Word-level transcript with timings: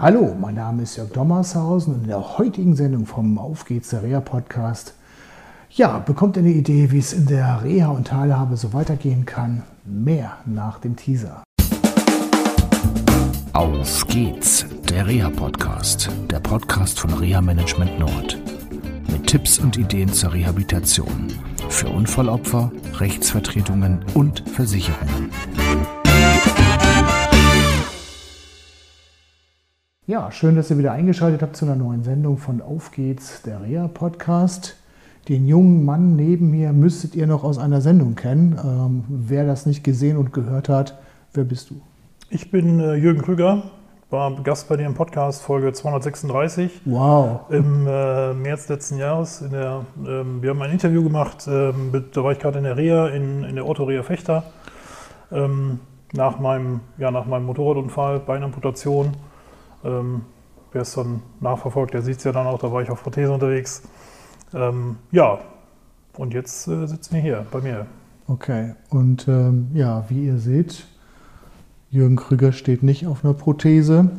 Hallo, 0.00 0.32
mein 0.40 0.54
Name 0.54 0.84
ist 0.84 0.96
Jörg 0.96 1.10
Dommershausen 1.10 1.92
und 1.92 2.02
in 2.02 2.08
der 2.08 2.38
heutigen 2.38 2.76
Sendung 2.76 3.04
vom 3.04 3.36
Auf 3.36 3.64
geht's 3.64 3.88
der 3.88 4.04
Reha 4.04 4.20
Podcast 4.20 4.94
ja, 5.70 5.98
bekommt 5.98 6.36
ihr 6.36 6.44
eine 6.44 6.52
Idee, 6.52 6.92
wie 6.92 7.00
es 7.00 7.12
in 7.12 7.26
der 7.26 7.64
Reha 7.64 7.88
und 7.88 8.06
Teilhabe 8.06 8.56
so 8.56 8.72
weitergehen 8.72 9.26
kann? 9.26 9.64
Mehr 9.84 10.38
nach 10.46 10.78
dem 10.78 10.94
Teaser. 10.94 11.42
Auf 13.52 14.06
geht's, 14.06 14.66
der 14.88 15.08
Reha 15.08 15.30
Podcast, 15.30 16.08
der 16.30 16.38
Podcast 16.38 17.00
von 17.00 17.12
Reha 17.14 17.40
Management 17.40 17.98
Nord. 17.98 18.38
Mit 19.10 19.26
Tipps 19.26 19.58
und 19.58 19.76
Ideen 19.76 20.12
zur 20.12 20.32
Rehabilitation 20.32 21.26
für 21.68 21.88
Unfallopfer, 21.88 22.70
Rechtsvertretungen 23.00 24.04
und 24.14 24.48
Versicherungen. 24.48 25.30
Ja, 30.08 30.32
schön, 30.32 30.56
dass 30.56 30.70
ihr 30.70 30.78
wieder 30.78 30.92
eingeschaltet 30.92 31.42
habt 31.42 31.54
zu 31.54 31.66
einer 31.66 31.76
neuen 31.76 32.02
Sendung 32.02 32.38
von 32.38 32.62
Auf 32.62 32.92
geht's, 32.92 33.42
der 33.42 33.60
Reha 33.60 33.88
Podcast. 33.88 34.74
Den 35.28 35.46
jungen 35.46 35.84
Mann 35.84 36.16
neben 36.16 36.50
mir 36.50 36.72
müsstet 36.72 37.14
ihr 37.14 37.26
noch 37.26 37.44
aus 37.44 37.58
einer 37.58 37.82
Sendung 37.82 38.14
kennen. 38.14 38.58
Ähm, 38.64 39.04
wer 39.08 39.44
das 39.44 39.66
nicht 39.66 39.84
gesehen 39.84 40.16
und 40.16 40.32
gehört 40.32 40.70
hat, 40.70 40.98
wer 41.34 41.44
bist 41.44 41.68
du? 41.68 41.82
Ich 42.30 42.50
bin 42.50 42.80
äh, 42.80 42.94
Jürgen 42.94 43.20
Krüger, 43.20 43.64
war 44.08 44.34
Gast 44.42 44.70
bei 44.70 44.78
dir 44.78 44.86
im 44.86 44.94
Podcast 44.94 45.42
Folge 45.42 45.74
236. 45.74 46.80
Wow. 46.86 47.40
Im 47.50 47.86
äh, 47.86 48.32
März 48.32 48.70
letzten 48.70 48.96
Jahres. 48.96 49.44
Der, 49.52 49.84
ähm, 50.06 50.40
wir 50.40 50.48
haben 50.48 50.62
ein 50.62 50.70
Interview 50.70 51.04
gemacht, 51.04 51.46
ähm, 51.46 51.92
da 52.14 52.24
war 52.24 52.32
ich 52.32 52.38
gerade 52.38 52.56
in 52.56 52.64
der 52.64 52.78
Reha, 52.78 53.08
in, 53.08 53.44
in 53.44 53.56
der 53.56 53.68
Otto 53.68 53.84
Reha 53.84 54.02
Fechter. 54.02 54.44
Ähm, 55.30 55.80
nach, 56.14 56.40
meinem, 56.40 56.80
ja, 56.96 57.10
nach 57.10 57.26
meinem 57.26 57.44
Motorradunfall, 57.44 58.20
Beinamputation 58.20 59.12
ähm, 59.84 60.22
Wer 60.72 60.82
es 60.82 60.92
dann 60.92 61.22
nachverfolgt, 61.40 61.94
der 61.94 62.02
sieht 62.02 62.18
es 62.18 62.24
ja 62.24 62.32
dann 62.32 62.46
auch, 62.46 62.58
da 62.58 62.70
war 62.70 62.82
ich 62.82 62.90
auf 62.90 63.02
Prothese 63.02 63.32
unterwegs. 63.32 63.82
Ähm, 64.52 64.96
ja, 65.10 65.38
und 66.16 66.34
jetzt 66.34 66.68
äh, 66.68 66.86
sitzen 66.86 67.14
wir 67.14 67.22
hier 67.22 67.46
bei 67.50 67.60
mir. 67.60 67.86
Okay, 68.26 68.74
und 68.90 69.26
ähm, 69.28 69.70
ja, 69.72 70.04
wie 70.08 70.26
ihr 70.26 70.36
seht, 70.36 70.86
Jürgen 71.90 72.16
Krüger 72.16 72.52
steht 72.52 72.82
nicht 72.82 73.06
auf 73.06 73.24
einer 73.24 73.32
Prothese, 73.32 74.10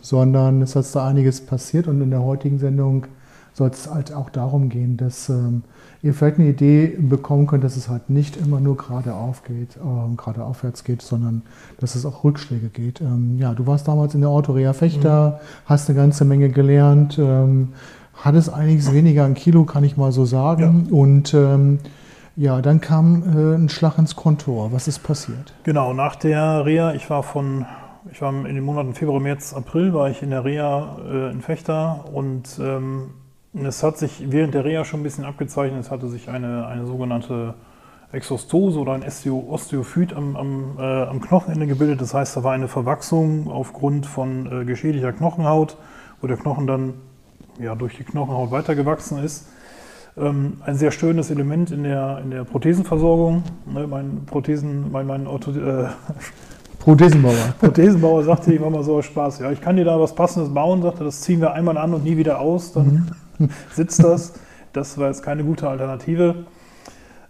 sondern 0.00 0.62
es 0.62 0.76
hat 0.76 0.86
da 0.94 1.08
einiges 1.08 1.44
passiert 1.44 1.88
und 1.88 2.00
in 2.00 2.10
der 2.10 2.22
heutigen 2.22 2.60
Sendung 2.60 3.08
soll 3.56 3.70
es 3.70 3.90
halt 3.90 4.12
auch 4.12 4.28
darum 4.28 4.68
gehen, 4.68 4.98
dass 4.98 5.30
ähm, 5.30 5.62
ihr 6.02 6.12
vielleicht 6.12 6.38
eine 6.38 6.48
Idee 6.48 6.88
bekommen 6.88 7.46
könnt, 7.46 7.64
dass 7.64 7.76
es 7.76 7.88
halt 7.88 8.10
nicht 8.10 8.36
immer 8.36 8.60
nur 8.60 8.76
geradeauf 8.76 9.44
geht, 9.44 9.78
ähm, 9.82 10.18
gerade 10.18 10.44
aufwärts 10.44 10.84
geht, 10.84 11.00
sondern 11.00 11.40
dass 11.80 11.94
es 11.94 12.04
auch 12.04 12.22
Rückschläge 12.22 12.68
geht. 12.68 13.00
Ähm, 13.00 13.38
ja, 13.38 13.54
du 13.54 13.66
warst 13.66 13.88
damals 13.88 14.14
in 14.14 14.20
der 14.20 14.28
Autorea 14.28 14.74
Fechter, 14.74 15.40
mhm. 15.40 15.70
hast 15.70 15.88
eine 15.88 15.98
ganze 15.98 16.26
Menge 16.26 16.50
gelernt, 16.50 17.18
ähm, 17.18 17.68
hattest 18.12 18.52
einiges 18.52 18.92
weniger 18.92 19.24
an 19.24 19.32
Kilo, 19.32 19.64
kann 19.64 19.84
ich 19.84 19.96
mal 19.96 20.12
so 20.12 20.26
sagen. 20.26 20.88
Ja. 20.90 20.94
Und 20.94 21.32
ähm, 21.32 21.78
ja, 22.36 22.60
dann 22.60 22.82
kam 22.82 23.22
äh, 23.22 23.54
ein 23.54 23.70
Schlag 23.70 23.96
ins 23.96 24.16
Kontor. 24.16 24.70
Was 24.72 24.86
ist 24.86 24.98
passiert? 25.02 25.54
Genau, 25.62 25.94
nach 25.94 26.16
der 26.16 26.66
Reha, 26.66 26.92
ich 26.92 27.08
war 27.08 27.22
von 27.22 27.64
ich 28.12 28.20
war 28.20 28.32
in 28.32 28.54
den 28.54 28.62
Monaten 28.62 28.92
Februar, 28.92 29.18
März, 29.18 29.54
April 29.54 29.94
war 29.94 30.10
ich 30.10 30.22
in 30.22 30.30
der 30.30 30.44
Reha 30.44 30.98
äh, 31.10 31.30
in 31.32 31.40
Fechter 31.40 32.04
und 32.12 32.60
ähm, 32.60 33.08
es 33.64 33.82
hat 33.82 33.96
sich 33.96 34.30
während 34.30 34.54
der 34.54 34.64
Reha 34.64 34.84
schon 34.84 35.00
ein 35.00 35.02
bisschen 35.02 35.24
abgezeichnet, 35.24 35.80
es 35.80 35.90
hatte 35.90 36.08
sich 36.08 36.28
eine, 36.28 36.66
eine 36.66 36.86
sogenannte 36.86 37.54
Exostose 38.12 38.78
oder 38.78 38.92
ein 38.92 39.02
Osteophyt 39.02 40.12
am, 40.12 40.36
am, 40.36 40.76
äh, 40.78 40.82
am, 40.82 41.20
Knochenende 41.20 41.66
gebildet. 41.66 42.00
Das 42.00 42.14
heißt, 42.14 42.36
da 42.36 42.44
war 42.44 42.52
eine 42.52 42.68
Verwachsung 42.68 43.50
aufgrund 43.50 44.06
von 44.06 44.62
äh, 44.62 44.64
geschädigter 44.64 45.12
Knochenhaut, 45.12 45.76
wo 46.20 46.26
der 46.26 46.36
Knochen 46.36 46.66
dann 46.66 46.94
ja, 47.58 47.74
durch 47.74 47.96
die 47.96 48.04
Knochenhaut 48.04 48.50
weitergewachsen 48.50 49.22
ist. 49.22 49.48
Ähm, 50.16 50.58
ein 50.64 50.76
sehr 50.76 50.92
störendes 50.92 51.30
Element 51.30 51.70
in 51.70 51.82
der, 51.82 52.20
in 52.22 52.30
der 52.30 52.44
Prothesenversorgung. 52.44 53.42
Ne, 53.66 53.86
mein 53.86 54.24
Prothesen, 54.26 54.90
mein, 54.92 55.06
mein 55.06 55.26
Ortho, 55.26 55.50
äh, 55.50 55.88
Prothesenbauer. 56.78 57.54
Prothesenbauer 57.58 58.22
sagte, 58.22 58.60
war 58.60 58.70
mal 58.70 58.84
so 58.84 58.96
aus 58.96 59.06
Spaß. 59.06 59.40
Ja, 59.40 59.50
ich 59.50 59.60
kann 59.60 59.76
dir 59.76 59.84
da 59.84 59.98
was 59.98 60.14
Passendes 60.14 60.54
bauen, 60.54 60.82
sagte, 60.82 61.02
das 61.02 61.22
ziehen 61.22 61.40
wir 61.40 61.52
einmal 61.52 61.76
an 61.76 61.92
und 61.92 62.04
nie 62.04 62.16
wieder 62.16 62.38
aus. 62.38 62.72
Dann 62.72 62.86
mhm 62.86 63.06
sitzt 63.72 64.02
das. 64.02 64.34
Das 64.72 64.98
war 64.98 65.08
jetzt 65.08 65.22
keine 65.22 65.44
gute 65.44 65.68
Alternative. 65.68 66.46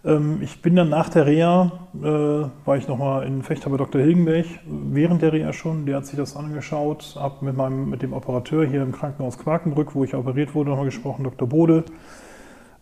Ähm, 0.03 0.39
ich 0.41 0.61
bin 0.61 0.75
dann 0.75 0.89
nach 0.89 1.09
der 1.09 1.25
Reha, 1.25 1.71
äh, 1.95 2.05
war 2.65 2.77
ich 2.77 2.87
nochmal 2.87 3.25
in 3.25 3.43
Fechter 3.43 3.69
bei 3.69 3.77
Dr. 3.77 4.01
Hilgenberg, 4.01 4.45
während 4.65 5.21
der 5.21 5.33
Reha 5.33 5.53
schon, 5.53 5.85
der 5.85 5.97
hat 5.97 6.05
sich 6.05 6.17
das 6.17 6.35
angeschaut, 6.35 7.15
habe 7.19 7.45
mit, 7.45 7.57
mit 7.87 8.01
dem 8.01 8.13
Operateur 8.13 8.65
hier 8.65 8.83
im 8.83 8.91
Krankenhaus 8.91 9.37
Quakenbrück, 9.37 9.95
wo 9.95 10.03
ich 10.03 10.15
operiert 10.15 10.55
wurde, 10.55 10.69
nochmal 10.69 10.85
gesprochen, 10.85 11.23
Dr. 11.23 11.47
Bode 11.47 11.85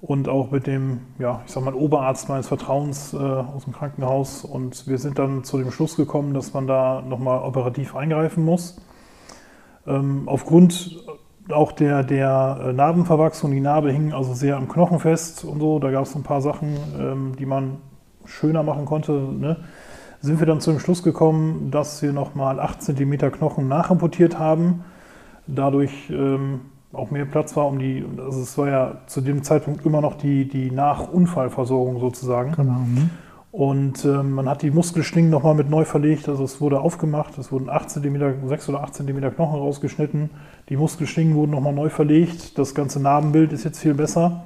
und 0.02 0.30
auch 0.30 0.52
mit 0.52 0.68
dem, 0.68 1.02
ja, 1.18 1.42
ich 1.46 1.52
sag 1.52 1.64
mal, 1.64 1.74
Oberarzt 1.74 2.30
meines 2.30 2.48
Vertrauens 2.48 3.14
äh, 3.14 3.18
aus 3.18 3.64
dem 3.64 3.74
Krankenhaus. 3.74 4.44
Und 4.44 4.88
wir 4.88 4.98
sind 4.98 5.18
dann 5.18 5.44
zu 5.44 5.58
dem 5.58 5.72
Schluss 5.72 5.96
gekommen, 5.96 6.34
dass 6.34 6.54
man 6.54 6.68
da 6.68 7.02
nochmal 7.02 7.40
operativ 7.40 7.96
eingreifen 7.96 8.44
muss. 8.44 8.80
Ähm, 9.88 10.24
aufgrund 10.28 11.04
auch 11.52 11.72
der, 11.72 12.04
der 12.04 12.60
äh, 12.62 12.74
Narbenverwachsung, 12.74 13.52
die 13.52 13.60
Narbe 13.60 13.92
hing 13.92 14.14
also 14.14 14.34
sehr 14.34 14.58
am 14.58 14.68
Knochen 14.68 15.00
fest 15.00 15.44
und 15.44 15.60
so. 15.60 15.80
Da 15.80 15.92
gab 15.92 16.06
es 16.06 16.16
ein 16.16 16.24
paar 16.24 16.42
Sachen, 16.42 16.78
ähm, 17.00 17.36
die 17.38 17.46
man 17.46 17.78
schöner 18.26 18.64
machen 18.64 18.86
konnte. 18.86 19.12
Ne? 19.12 19.58
Sind 20.22 20.40
wir 20.40 20.48
dann 20.48 20.60
zu 20.60 20.72
dem 20.72 20.80
Schluss 20.80 21.04
gekommen, 21.04 21.70
dass 21.70 22.02
wir 22.02 22.12
nochmal 22.12 22.60
8 22.60 22.82
cm 22.82 23.32
Knochen 23.32 23.68
nachamputiert 23.68 24.40
haben. 24.40 24.84
Dadurch 25.48 26.10
ähm, 26.10 26.62
auch 26.94 27.12
mehr 27.12 27.26
Platz 27.26 27.56
war, 27.56 27.68
um 27.68 27.78
die, 27.78 28.04
also 28.18 28.42
es 28.42 28.58
war 28.58 28.68
ja 28.68 28.98
zu 29.06 29.22
dem 29.22 29.44
Zeitpunkt 29.44 29.86
immer 29.86 30.02
noch 30.02 30.16
die, 30.16 30.48
die 30.48 30.72
Nachunfallversorgung 30.72 32.00
sozusagen. 32.00 32.54
Genau. 32.54 32.72
Mhm. 32.72 33.10
Und 33.56 34.04
äh, 34.04 34.22
man 34.22 34.50
hat 34.50 34.64
die 34.64 34.70
Muskelschlingen 34.70 35.32
nochmal 35.32 35.56
mit 35.56 35.70
neu 35.70 35.86
verlegt, 35.86 36.28
also 36.28 36.44
es 36.44 36.60
wurde 36.60 36.82
aufgemacht, 36.82 37.38
es 37.38 37.54
wurden 37.54 37.70
8 37.70 37.90
cm, 37.90 38.50
6 38.50 38.68
oder 38.68 38.84
8 38.84 38.96
cm 38.96 39.34
Knochen 39.34 39.58
rausgeschnitten, 39.58 40.30
die 40.68 40.76
Muskelschlingen 40.76 41.36
wurden 41.36 41.52
nochmal 41.52 41.72
neu 41.72 41.88
verlegt, 41.88 42.58
das 42.58 42.76
ganze 42.76 43.02
Narbenbild 43.02 43.54
ist 43.54 43.64
jetzt 43.64 43.80
viel 43.80 43.94
besser. 43.94 44.44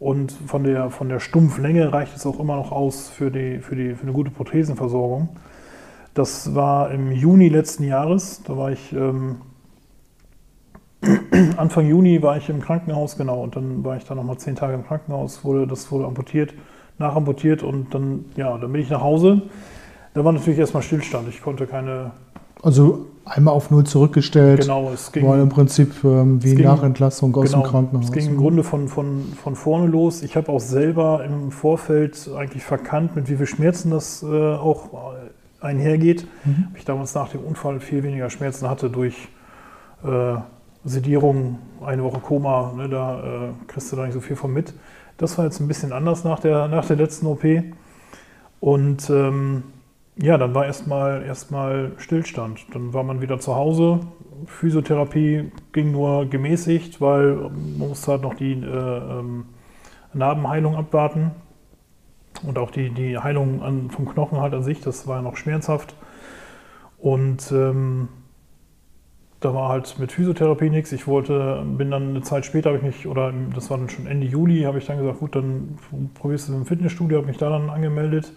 Und 0.00 0.32
von 0.32 0.64
der, 0.64 0.90
von 0.90 1.08
der 1.08 1.20
Stumpflänge 1.20 1.92
reicht 1.92 2.16
es 2.16 2.26
auch 2.26 2.40
immer 2.40 2.56
noch 2.56 2.72
aus 2.72 3.08
für, 3.08 3.30
die, 3.30 3.60
für, 3.60 3.76
die, 3.76 3.94
für 3.94 4.02
eine 4.02 4.12
gute 4.12 4.32
Prothesenversorgung. 4.32 5.28
Das 6.12 6.56
war 6.56 6.90
im 6.90 7.12
Juni 7.12 7.48
letzten 7.48 7.84
Jahres, 7.84 8.42
da 8.42 8.56
war 8.56 8.72
ich 8.72 8.92
ähm, 8.92 9.36
Anfang 11.56 11.86
Juni 11.86 12.20
war 12.20 12.36
ich 12.36 12.48
im 12.48 12.60
Krankenhaus, 12.60 13.16
genau, 13.16 13.44
und 13.44 13.54
dann 13.54 13.84
war 13.84 13.96
ich 13.96 14.04
da 14.04 14.16
nochmal 14.16 14.38
zehn 14.38 14.56
Tage 14.56 14.74
im 14.74 14.84
Krankenhaus, 14.84 15.44
wurde, 15.44 15.68
das 15.68 15.92
wurde 15.92 16.06
amputiert 16.06 16.52
nachamputiert 16.98 17.62
und 17.62 17.94
dann, 17.94 18.24
ja, 18.36 18.56
dann 18.56 18.72
bin 18.72 18.80
ich 18.80 18.90
nach 18.90 19.00
Hause. 19.00 19.42
Da 20.14 20.24
war 20.24 20.32
natürlich 20.32 20.58
erstmal 20.58 20.82
Stillstand. 20.82 21.28
Ich 21.28 21.42
konnte 21.42 21.66
keine. 21.66 22.12
Also 22.62 23.06
einmal 23.24 23.54
auf 23.54 23.70
Null 23.70 23.84
zurückgestellt. 23.84 24.62
Genau, 24.62 24.90
es 24.92 25.10
ging. 25.12 25.26
War 25.26 25.40
im 25.40 25.48
Prinzip 25.48 25.92
ähm, 26.04 26.42
wie 26.42 26.54
ging, 26.54 26.64
Nachentlassung 26.64 27.34
aus 27.34 27.50
genau, 27.50 27.62
dem 27.62 27.70
Krankenhaus. 27.70 28.04
Es 28.06 28.12
ging 28.12 28.28
im 28.28 28.36
Grunde 28.36 28.62
von, 28.62 28.88
von, 28.88 29.24
von 29.42 29.56
vorne 29.56 29.86
los. 29.86 30.22
Ich 30.22 30.36
habe 30.36 30.50
auch 30.52 30.60
selber 30.60 31.24
im 31.24 31.50
Vorfeld 31.50 32.30
eigentlich 32.36 32.62
verkannt, 32.62 33.16
mit 33.16 33.28
wie 33.28 33.36
viel 33.36 33.46
Schmerzen 33.46 33.90
das 33.90 34.22
äh, 34.22 34.26
auch 34.26 35.14
einhergeht. 35.60 36.26
Mhm. 36.44 36.68
Ich 36.76 36.84
damals 36.84 37.14
nach 37.14 37.28
dem 37.28 37.40
Unfall 37.40 37.80
viel 37.80 38.02
weniger 38.02 38.30
Schmerzen 38.30 38.68
hatte 38.68 38.90
durch 38.90 39.28
äh, 40.04 40.36
Sedierung, 40.84 41.58
eine 41.84 42.04
Woche 42.04 42.20
Koma. 42.20 42.72
Ne, 42.76 42.88
da 42.88 43.20
äh, 43.20 43.48
kriegst 43.66 43.90
du 43.90 43.96
da 43.96 44.04
nicht 44.04 44.14
so 44.14 44.20
viel 44.20 44.36
von 44.36 44.52
mit. 44.52 44.74
Das 45.16 45.38
war 45.38 45.44
jetzt 45.44 45.60
ein 45.60 45.68
bisschen 45.68 45.92
anders 45.92 46.24
nach 46.24 46.40
der, 46.40 46.68
nach 46.68 46.86
der 46.86 46.96
letzten 46.96 47.26
OP. 47.26 47.44
Und 48.60 49.10
ähm, 49.10 49.64
ja, 50.16 50.38
dann 50.38 50.54
war 50.54 50.66
erstmal 50.66 51.22
erstmal 51.22 51.92
Stillstand. 51.98 52.66
Dann 52.72 52.92
war 52.92 53.02
man 53.02 53.20
wieder 53.20 53.38
zu 53.38 53.54
Hause. 53.54 54.00
Physiotherapie 54.46 55.52
ging 55.72 55.92
nur 55.92 56.26
gemäßigt, 56.26 57.00
weil 57.00 57.34
man 57.34 57.78
musste 57.78 58.12
halt 58.12 58.22
noch 58.22 58.34
die 58.34 58.52
äh, 58.52 58.56
ähm, 58.56 59.46
Narbenheilung 60.12 60.76
abwarten. 60.76 61.32
Und 62.42 62.58
auch 62.58 62.70
die, 62.70 62.90
die 62.90 63.18
Heilung 63.18 63.62
an, 63.62 63.90
vom 63.90 64.08
Knochen 64.08 64.40
halt 64.40 64.54
an 64.54 64.62
sich, 64.62 64.80
das 64.80 65.06
war 65.06 65.16
ja 65.16 65.22
noch 65.22 65.36
schmerzhaft. 65.36 65.94
Und 66.98 67.52
ähm, 67.52 68.08
da 69.44 69.54
war 69.54 69.68
halt 69.68 69.98
mit 69.98 70.12
Physiotherapie 70.12 70.70
nichts. 70.70 70.92
Ich 70.92 71.06
wollte, 71.06 71.64
bin 71.66 71.90
dann 71.90 72.10
eine 72.10 72.22
Zeit 72.22 72.46
später, 72.46 72.70
habe 72.70 72.78
ich 72.78 72.84
mich, 72.84 73.06
oder 73.06 73.32
das 73.54 73.70
war 73.70 73.78
dann 73.78 73.88
schon 73.88 74.06
Ende 74.06 74.26
Juli, 74.26 74.62
habe 74.62 74.78
ich 74.78 74.86
dann 74.86 74.98
gesagt, 74.98 75.20
gut, 75.20 75.36
dann 75.36 75.78
probierst 76.14 76.48
du 76.48 76.54
im 76.54 76.66
Fitnessstudio, 76.66 77.18
habe 77.18 77.26
mich 77.26 77.36
da 77.38 77.50
dann 77.50 77.70
angemeldet. 77.70 78.32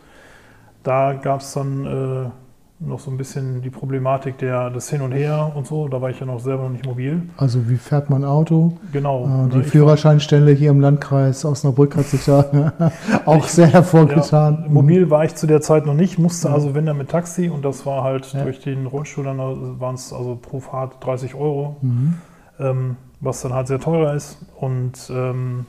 Da 0.83 1.13
gab 1.13 1.41
es 1.41 1.53
dann 1.53 2.31
noch 2.79 2.99
so 2.99 3.09
ein 3.09 3.17
bisschen 3.17 3.63
die 3.63 3.71
Problematik 3.71 4.37
der, 4.37 4.69
des 4.69 4.87
Hin 4.89 5.01
und 5.01 5.11
Her 5.11 5.51
und 5.55 5.65
so. 5.65 5.87
Da 5.87 5.99
war 5.99 6.11
ich 6.11 6.19
ja 6.19 6.27
noch 6.27 6.39
selber 6.39 6.63
noch 6.63 6.69
nicht 6.69 6.85
mobil. 6.85 7.23
Also 7.35 7.67
wie 7.69 7.75
fährt 7.77 8.09
man 8.11 8.23
Auto? 8.23 8.77
Genau. 8.91 9.47
Äh, 9.47 9.49
die 9.49 9.63
Führerscheinstelle 9.63 10.51
hier 10.51 10.69
im 10.69 10.79
Landkreis 10.79 11.43
Osnabrück 11.43 11.95
hat 11.95 12.05
sich 12.05 12.25
da 12.25 12.91
auch 13.25 13.45
Ich- 13.45 13.51
sehr 13.51 13.65
hervorgetan. 13.67 14.59
Ja, 14.65 14.69
mobil 14.71 15.09
war 15.09 15.25
ich 15.25 15.33
zu 15.33 15.47
der 15.47 15.61
Zeit 15.61 15.87
noch 15.87 15.95
nicht, 15.95 16.19
musste 16.19 16.49
Ja. 16.49 16.53
also 16.53 16.75
wenn 16.75 16.85
dann 16.85 16.97
mit 16.99 17.09
Taxi 17.09 17.49
und 17.49 17.65
das 17.65 17.85
war 17.87 18.03
halt 18.03 18.31
Ja. 18.33 18.43
durch 18.43 18.59
den 18.59 18.85
Rollstuhl, 18.85 19.23
dann 19.23 19.39
waren 19.79 19.95
es 19.95 20.13
also 20.13 20.35
pro 20.39 20.59
Fahrt 20.59 21.03
30 21.03 21.33
Euro, 21.33 21.77
Mhm. 21.81 22.13
ähm, 22.59 22.95
was 23.21 23.41
dann 23.41 23.53
halt 23.53 23.65
sehr 23.67 23.79
teuer 23.79 24.13
ist. 24.13 24.37
Und 24.55 25.11
ähm, 25.11 25.65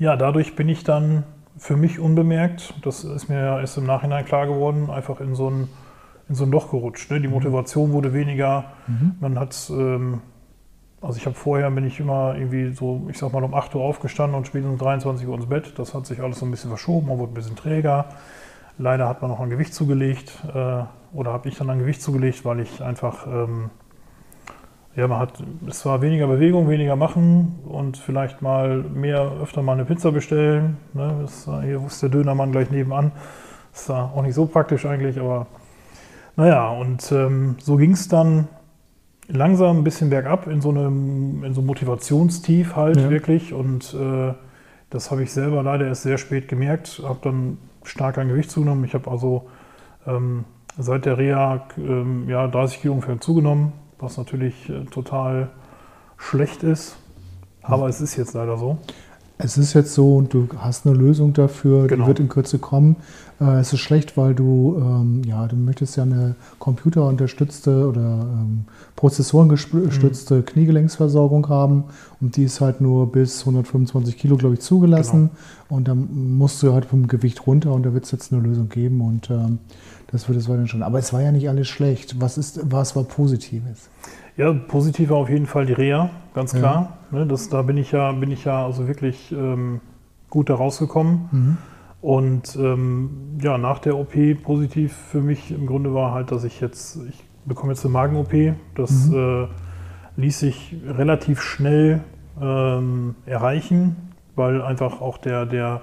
ja, 0.00 0.16
dadurch 0.16 0.56
bin 0.56 0.68
ich 0.68 0.82
dann 0.82 1.22
für 1.58 1.76
mich 1.76 1.98
unbemerkt, 1.98 2.74
das 2.82 3.04
ist 3.04 3.28
mir 3.28 3.38
ja 3.38 3.60
erst 3.60 3.78
im 3.78 3.86
Nachhinein 3.86 4.24
klar 4.24 4.46
geworden, 4.46 4.90
einfach 4.90 5.20
in 5.20 5.34
so 5.34 5.48
ein, 5.50 5.68
in 6.28 6.34
so 6.34 6.44
ein 6.44 6.50
Loch 6.50 6.70
gerutscht. 6.70 7.10
Ne? 7.10 7.20
Die 7.20 7.28
Motivation 7.28 7.92
wurde 7.92 8.12
weniger, 8.12 8.64
Mhm. 8.86 9.14
man 9.20 9.38
hat, 9.38 9.70
ähm, 9.70 10.20
also 11.00 11.18
ich 11.18 11.26
habe 11.26 11.34
vorher, 11.36 11.70
bin 11.70 11.86
ich 11.86 12.00
immer 12.00 12.34
irgendwie 12.36 12.72
so, 12.72 13.06
ich 13.10 13.18
sag 13.18 13.32
mal 13.32 13.42
um 13.44 13.54
8 13.54 13.74
Uhr 13.74 13.82
aufgestanden 13.82 14.36
und 14.36 14.46
spätestens 14.46 14.72
um 14.72 14.78
23 14.78 15.26
Uhr 15.26 15.34
ins 15.36 15.46
Bett. 15.46 15.78
Das 15.78 15.94
hat 15.94 16.06
sich 16.06 16.20
alles 16.22 16.38
so 16.40 16.46
ein 16.46 16.50
bisschen 16.50 16.70
verschoben, 16.70 17.08
man 17.08 17.18
wurde 17.18 17.32
ein 17.32 17.34
bisschen 17.34 17.56
träger. 17.56 18.06
Leider 18.78 19.08
hat 19.08 19.22
man 19.22 19.30
noch 19.30 19.40
ein 19.40 19.48
Gewicht 19.50 19.72
zugelegt 19.72 20.32
äh, 20.48 20.82
oder 21.14 21.32
habe 21.32 21.48
ich 21.48 21.56
dann 21.56 21.70
ein 21.70 21.78
Gewicht 21.78 22.02
zugelegt, 22.02 22.44
weil 22.44 22.60
ich 22.60 22.82
einfach, 22.82 23.26
ähm, 23.26 23.70
ja, 24.96 25.06
man 25.06 25.18
hat, 25.18 25.42
es 25.68 25.84
war 25.84 26.00
weniger 26.00 26.26
Bewegung, 26.26 26.68
weniger 26.68 26.96
machen 26.96 27.58
und 27.68 27.98
vielleicht 27.98 28.40
mal 28.40 28.82
mehr, 28.82 29.30
öfter 29.42 29.62
mal 29.62 29.74
eine 29.74 29.84
Pizza 29.84 30.10
bestellen. 30.10 30.78
Ne? 30.94 31.18
Das, 31.20 31.44
hier 31.62 31.84
ist 31.86 32.02
der 32.02 32.08
Dönermann 32.08 32.50
gleich 32.50 32.70
nebenan. 32.70 33.12
Ist 33.74 33.90
ja 33.90 34.10
auch 34.14 34.22
nicht 34.22 34.34
so 34.34 34.46
praktisch 34.46 34.86
eigentlich, 34.86 35.20
aber 35.20 35.46
naja, 36.36 36.70
und 36.70 37.12
ähm, 37.12 37.56
so 37.60 37.76
ging 37.76 37.92
es 37.92 38.08
dann 38.08 38.48
langsam 39.28 39.78
ein 39.78 39.84
bisschen 39.84 40.10
bergab 40.10 40.46
in 40.46 40.60
so 40.60 40.70
einem, 40.70 41.44
in 41.44 41.52
so 41.52 41.60
Motivationstief 41.62 42.74
halt 42.76 42.96
Ja. 42.96 43.10
wirklich. 43.10 43.52
Und 43.52 43.94
äh, 43.94 44.32
das 44.90 45.10
habe 45.10 45.22
ich 45.22 45.32
selber 45.32 45.62
leider 45.62 45.86
erst 45.86 46.02
sehr 46.04 46.16
spät 46.18 46.48
gemerkt. 46.48 47.02
Habe 47.04 47.18
dann 47.22 47.58
stark 47.84 48.18
an 48.18 48.28
Gewicht 48.28 48.50
zugenommen. 48.50 48.84
Ich 48.84 48.94
habe 48.94 49.10
also 49.10 49.48
ähm, 50.06 50.44
seit 50.78 51.04
der 51.06 51.18
Reha 51.18 51.66
ähm, 51.76 52.28
ja, 52.28 52.46
30 52.46 52.80
Kilo 52.82 52.94
ungefähr 52.94 53.20
zugenommen, 53.20 53.72
was 53.98 54.16
natürlich 54.16 54.68
äh, 54.68 54.84
total 54.86 55.50
schlecht 56.18 56.62
ist. 56.62 56.96
Aber 57.62 57.88
es 57.88 58.00
ist 58.00 58.16
jetzt 58.16 58.34
leider 58.34 58.56
so. 58.58 58.78
Es 59.38 59.58
ist 59.58 59.74
jetzt 59.74 59.92
so 59.92 60.16
und 60.16 60.32
du 60.32 60.48
hast 60.58 60.86
eine 60.86 60.96
Lösung 60.96 61.32
dafür, 61.32 61.88
Genau. 61.88 62.04
die 62.04 62.08
wird 62.08 62.20
in 62.20 62.28
Kürze 62.28 62.58
kommen. 62.58 62.96
Äh, 63.40 63.58
es 63.60 63.72
ist 63.72 63.80
schlecht, 63.80 64.16
weil 64.16 64.34
du, 64.34 64.76
ähm, 64.78 65.22
ja, 65.26 65.46
du 65.46 65.56
möchtest 65.56 65.96
ja 65.96 66.04
eine 66.04 66.34
computerunterstützte 66.58 67.86
oder 67.88 68.00
ähm, 68.00 68.64
prozessorengestützte 68.96 70.42
Kniegelenksversorgung 70.42 71.48
haben 71.48 71.84
und 72.20 72.36
die 72.36 72.44
ist 72.44 72.60
halt 72.60 72.80
nur 72.80 73.12
bis 73.12 73.40
125 73.40 74.16
Kilo, 74.16 74.36
glaube 74.36 74.54
ich, 74.54 74.60
zugelassen. 74.60 75.30
Und 75.68 75.88
dann 75.88 76.36
musst 76.38 76.62
du 76.62 76.72
halt 76.72 76.86
vom 76.86 77.08
Gewicht 77.08 77.46
runter 77.46 77.72
und 77.72 77.84
da 77.84 77.92
wird 77.92 78.04
es 78.04 78.10
jetzt 78.12 78.32
eine 78.32 78.40
Lösung 78.42 78.68
geben 78.68 79.00
und 79.00 79.30
ähm, 79.30 79.58
das 80.12 80.28
wird 80.28 80.38
es 80.38 80.48
weiterhin 80.48 80.68
schon. 80.68 80.82
Aber 80.82 80.98
es 80.98 81.12
war 81.12 81.20
ja 81.22 81.32
nicht 81.32 81.48
alles 81.48 81.68
schlecht. 81.68 82.20
Was 82.20 82.38
ist, 82.38 82.60
was 82.70 82.94
war 82.96 83.04
Positives? 83.04 83.88
Ja, 84.36 84.52
positiv 84.52 85.10
war 85.10 85.16
auf 85.16 85.30
jeden 85.30 85.46
Fall 85.46 85.66
die 85.66 85.72
Reha, 85.72 86.10
ganz 86.34 86.52
Ja. 86.52 86.58
klar. 86.58 86.96
Ne, 87.10 87.26
das, 87.26 87.48
da 87.48 87.62
bin 87.62 87.76
ich 87.78 87.92
ja, 87.92 88.12
bin 88.12 88.30
ich 88.30 88.44
ja 88.44 88.64
also 88.66 88.86
wirklich 88.86 89.32
ähm, 89.32 89.80
gut 90.30 90.50
da 90.50 90.54
rausgekommen. 90.54 91.20
Mhm. 91.32 91.56
Und 92.06 92.54
ähm, 92.54 93.10
ja, 93.42 93.58
nach 93.58 93.80
der 93.80 93.96
OP 93.96 94.12
positiv 94.44 94.92
für 94.92 95.20
mich 95.20 95.50
im 95.50 95.66
Grunde 95.66 95.92
war 95.92 96.12
halt, 96.12 96.30
dass 96.30 96.44
ich 96.44 96.60
jetzt, 96.60 97.00
ich 97.08 97.24
bekomme 97.46 97.72
jetzt 97.72 97.84
eine 97.84 97.94
Magen-OP. 97.94 98.54
Das 98.76 99.08
Mhm. 99.08 99.16
äh, 99.16 99.46
ließ 100.20 100.38
sich 100.38 100.76
relativ 100.86 101.42
schnell 101.42 102.04
ähm, 102.40 103.16
erreichen, 103.26 103.96
weil 104.36 104.62
einfach 104.62 105.00
auch 105.00 105.18
der, 105.18 105.46
der, 105.46 105.80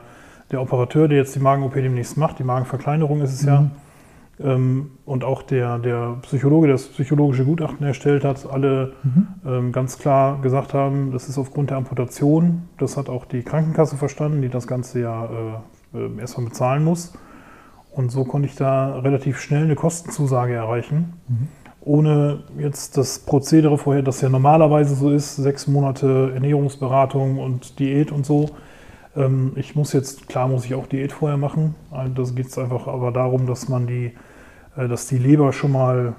der 0.49 0.61
Operateur, 0.61 1.09
der 1.09 1.17
jetzt 1.17 1.35
die 1.35 1.41
Magen-OP 1.41 1.73
demnächst 1.73 2.15
macht, 2.15 2.39
die 2.39 2.45
Magenverkleinerung 2.45 3.19
ist 3.19 3.33
es 3.33 3.43
ja, 3.43 3.59
Mhm. 3.59 3.71
ähm, 4.39 4.91
und 5.05 5.25
auch 5.25 5.41
der, 5.43 5.77
der 5.77 6.19
Psychologe, 6.21 6.67
der 6.67 6.75
das 6.75 6.87
psychologische 6.87 7.43
Gutachten 7.43 7.85
erstellt 7.85 8.23
hat, 8.23 8.47
alle 8.49 8.93
Mhm. 9.03 9.27
ähm, 9.45 9.71
ganz 9.73 9.99
klar 9.99 10.39
gesagt 10.41 10.73
haben, 10.73 11.11
das 11.11 11.27
ist 11.27 11.37
aufgrund 11.37 11.71
der 11.71 11.75
Amputation. 11.75 12.69
Das 12.77 12.95
hat 12.95 13.09
auch 13.09 13.25
die 13.25 13.41
Krankenkasse 13.43 13.97
verstanden, 13.97 14.41
die 14.41 14.47
das 14.47 14.67
Ganze 14.67 15.01
ja 15.01 15.25
äh, 15.25 15.29
äh, 15.93 16.19
erstmal 16.19 16.47
bezahlen 16.47 16.83
muss. 16.83 17.13
Und 17.91 18.11
so 18.11 18.23
konnte 18.25 18.47
ich 18.47 18.55
da 18.55 18.99
relativ 18.99 19.39
schnell 19.39 19.63
eine 19.65 19.75
Kostenzusage 19.75 20.53
erreichen, 20.53 21.13
Mhm. 21.27 21.47
ohne 21.81 22.43
jetzt 22.57 22.97
das 22.97 23.19
Prozedere 23.19 23.77
vorher, 23.77 24.01
das 24.01 24.21
ja 24.21 24.29
normalerweise 24.29 24.95
so 24.95 25.11
ist, 25.11 25.35
sechs 25.35 25.67
Monate 25.67 26.31
Ernährungsberatung 26.33 27.37
und 27.39 27.77
Diät 27.79 28.11
und 28.11 28.25
so. 28.25 28.49
Ähm, 29.15 29.51
ich 29.55 29.75
muss 29.75 29.93
jetzt, 29.93 30.27
klar 30.27 30.47
muss 30.47 30.65
ich 30.65 30.73
auch 30.75 30.87
Diät 30.87 31.11
vorher 31.11 31.37
machen. 31.37 31.75
Also 31.91 32.13
Das 32.13 32.35
geht 32.35 32.47
es 32.47 32.57
einfach 32.57 32.87
aber 32.87 33.11
darum, 33.11 33.45
dass 33.45 33.69
man 33.69 33.85
die, 33.87 34.13
äh, 34.75 34.87
dass 34.87 35.07
die 35.07 35.17
Leber 35.19 35.53
schon 35.53 35.71
mal 35.73 36.15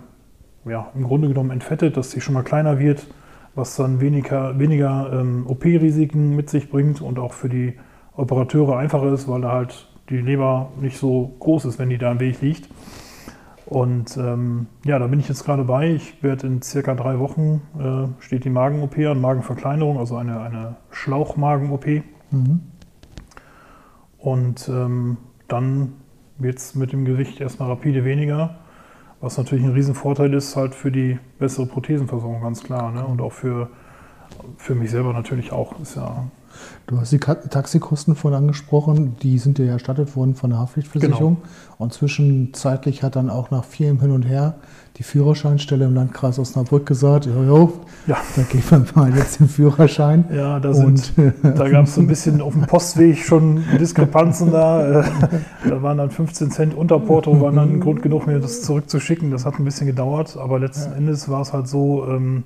ja, 0.66 0.88
im 0.94 1.04
Grunde 1.04 1.28
genommen 1.28 1.50
entfettet, 1.50 1.96
dass 1.96 2.10
sie 2.12 2.20
schon 2.20 2.34
mal 2.34 2.42
kleiner 2.44 2.78
wird, 2.78 3.06
was 3.54 3.76
dann 3.76 4.00
weniger, 4.00 4.58
weniger 4.58 5.10
ähm, 5.12 5.44
OP-Risiken 5.46 6.34
mit 6.36 6.50
sich 6.50 6.70
bringt 6.70 7.00
und 7.02 7.18
auch 7.18 7.32
für 7.34 7.48
die 7.48 7.74
Operateure 8.16 8.76
einfacher 8.76 9.12
ist, 9.12 9.28
weil 9.28 9.40
da 9.40 9.52
halt 9.52 9.88
die 10.08 10.18
Leber 10.18 10.70
nicht 10.80 10.98
so 10.98 11.34
groß 11.40 11.64
ist, 11.66 11.78
wenn 11.78 11.90
die 11.90 11.98
da 11.98 12.12
im 12.12 12.20
Weg 12.20 12.40
liegt. 12.40 12.68
Und 13.66 14.16
ähm, 14.18 14.66
ja, 14.84 14.98
da 14.98 15.06
bin 15.06 15.18
ich 15.20 15.28
jetzt 15.28 15.44
gerade 15.44 15.64
bei. 15.64 15.90
Ich 15.90 16.22
werde 16.22 16.46
in 16.46 16.60
circa 16.60 16.94
drei 16.94 17.18
Wochen, 17.18 17.62
äh, 17.78 18.22
steht 18.22 18.44
die 18.44 18.50
Magen-OP 18.50 18.98
an, 18.98 19.20
Magenverkleinerung, 19.20 19.98
also 19.98 20.16
eine, 20.16 20.40
eine 20.40 20.76
Schlauchmagen-OP. 20.90 21.86
Mhm. 22.30 22.60
Und 24.18 24.68
ähm, 24.68 25.16
dann 25.48 25.94
wird 26.38 26.58
es 26.58 26.74
mit 26.74 26.92
dem 26.92 27.04
Gewicht 27.04 27.40
erstmal 27.40 27.70
rapide 27.70 28.04
weniger, 28.04 28.56
was 29.20 29.38
natürlich 29.38 29.64
ein 29.64 29.72
Riesenvorteil 29.72 30.32
ist 30.34 30.56
halt 30.56 30.74
für 30.74 30.90
die 30.90 31.18
bessere 31.38 31.66
Prothesenversorgung, 31.66 32.42
ganz 32.42 32.62
klar. 32.62 32.90
Ne? 32.92 33.04
Und 33.04 33.22
auch 33.22 33.32
für, 33.32 33.70
für 34.58 34.74
mich 34.74 34.90
selber 34.90 35.12
natürlich 35.12 35.52
auch. 35.52 35.80
Ist 35.80 35.96
ja, 35.96 36.24
Du 36.86 37.00
hast 37.00 37.12
die 37.12 37.18
Taxikosten 37.18 38.14
vorhin 38.14 38.38
angesprochen, 38.38 39.16
die 39.22 39.38
sind 39.38 39.58
dir 39.58 39.64
ja 39.66 39.72
erstattet 39.72 40.14
worden 40.16 40.34
von 40.34 40.50
der 40.50 40.58
Haftpflichtversicherung. 40.58 41.38
Und 41.78 41.92
zwischenzeitlich 41.92 43.02
hat 43.02 43.16
dann 43.16 43.30
auch 43.30 43.50
nach 43.50 43.64
vielem 43.64 44.00
Hin 44.00 44.10
und 44.10 44.22
Her 44.24 44.54
die 44.98 45.02
Führerscheinstelle 45.02 45.86
im 45.86 45.94
Landkreis 45.94 46.38
Osnabrück 46.38 46.86
gesagt, 46.86 47.26
jojo, 47.26 47.72
Ja. 48.06 48.16
da 48.36 48.42
geben 48.42 48.64
wir 48.70 48.84
mal 48.94 49.16
jetzt 49.16 49.40
den 49.40 49.48
Führerschein. 49.48 50.24
ja 50.32 50.60
da, 50.60 50.72
sind, 50.72 51.12
Und 51.16 51.32
da 51.58 51.68
gab 51.68 51.86
es 51.86 51.94
so 51.96 52.00
ein 52.00 52.06
bisschen 52.06 52.40
auf 52.40 52.52
dem 52.52 52.62
Postweg 52.66 53.18
schon 53.18 53.64
Diskrepanzen 53.80 54.52
da. 54.52 55.00
Äh, 55.00 55.04
Da 55.68 55.82
waren 55.82 55.98
dann 55.98 56.10
15 56.10 56.50
Cent 56.50 56.74
Unterporto, 56.74 57.40
waren 57.40 57.56
dann 57.56 57.80
Grund 57.84 58.02
genug, 58.02 58.26
mir 58.26 58.38
das 58.38 58.62
zurückzuschicken. 58.62 59.30
Das 59.30 59.44
hat 59.46 59.58
ein 59.58 59.64
bisschen 59.64 59.86
gedauert, 59.86 60.36
aber 60.36 60.58
letzten 60.60 60.92
Ja. 60.92 60.96
Endes 60.98 61.28
war 61.28 61.40
es 61.40 61.52
halt 61.52 61.66
so, 61.66 62.06
ähm, 62.08 62.44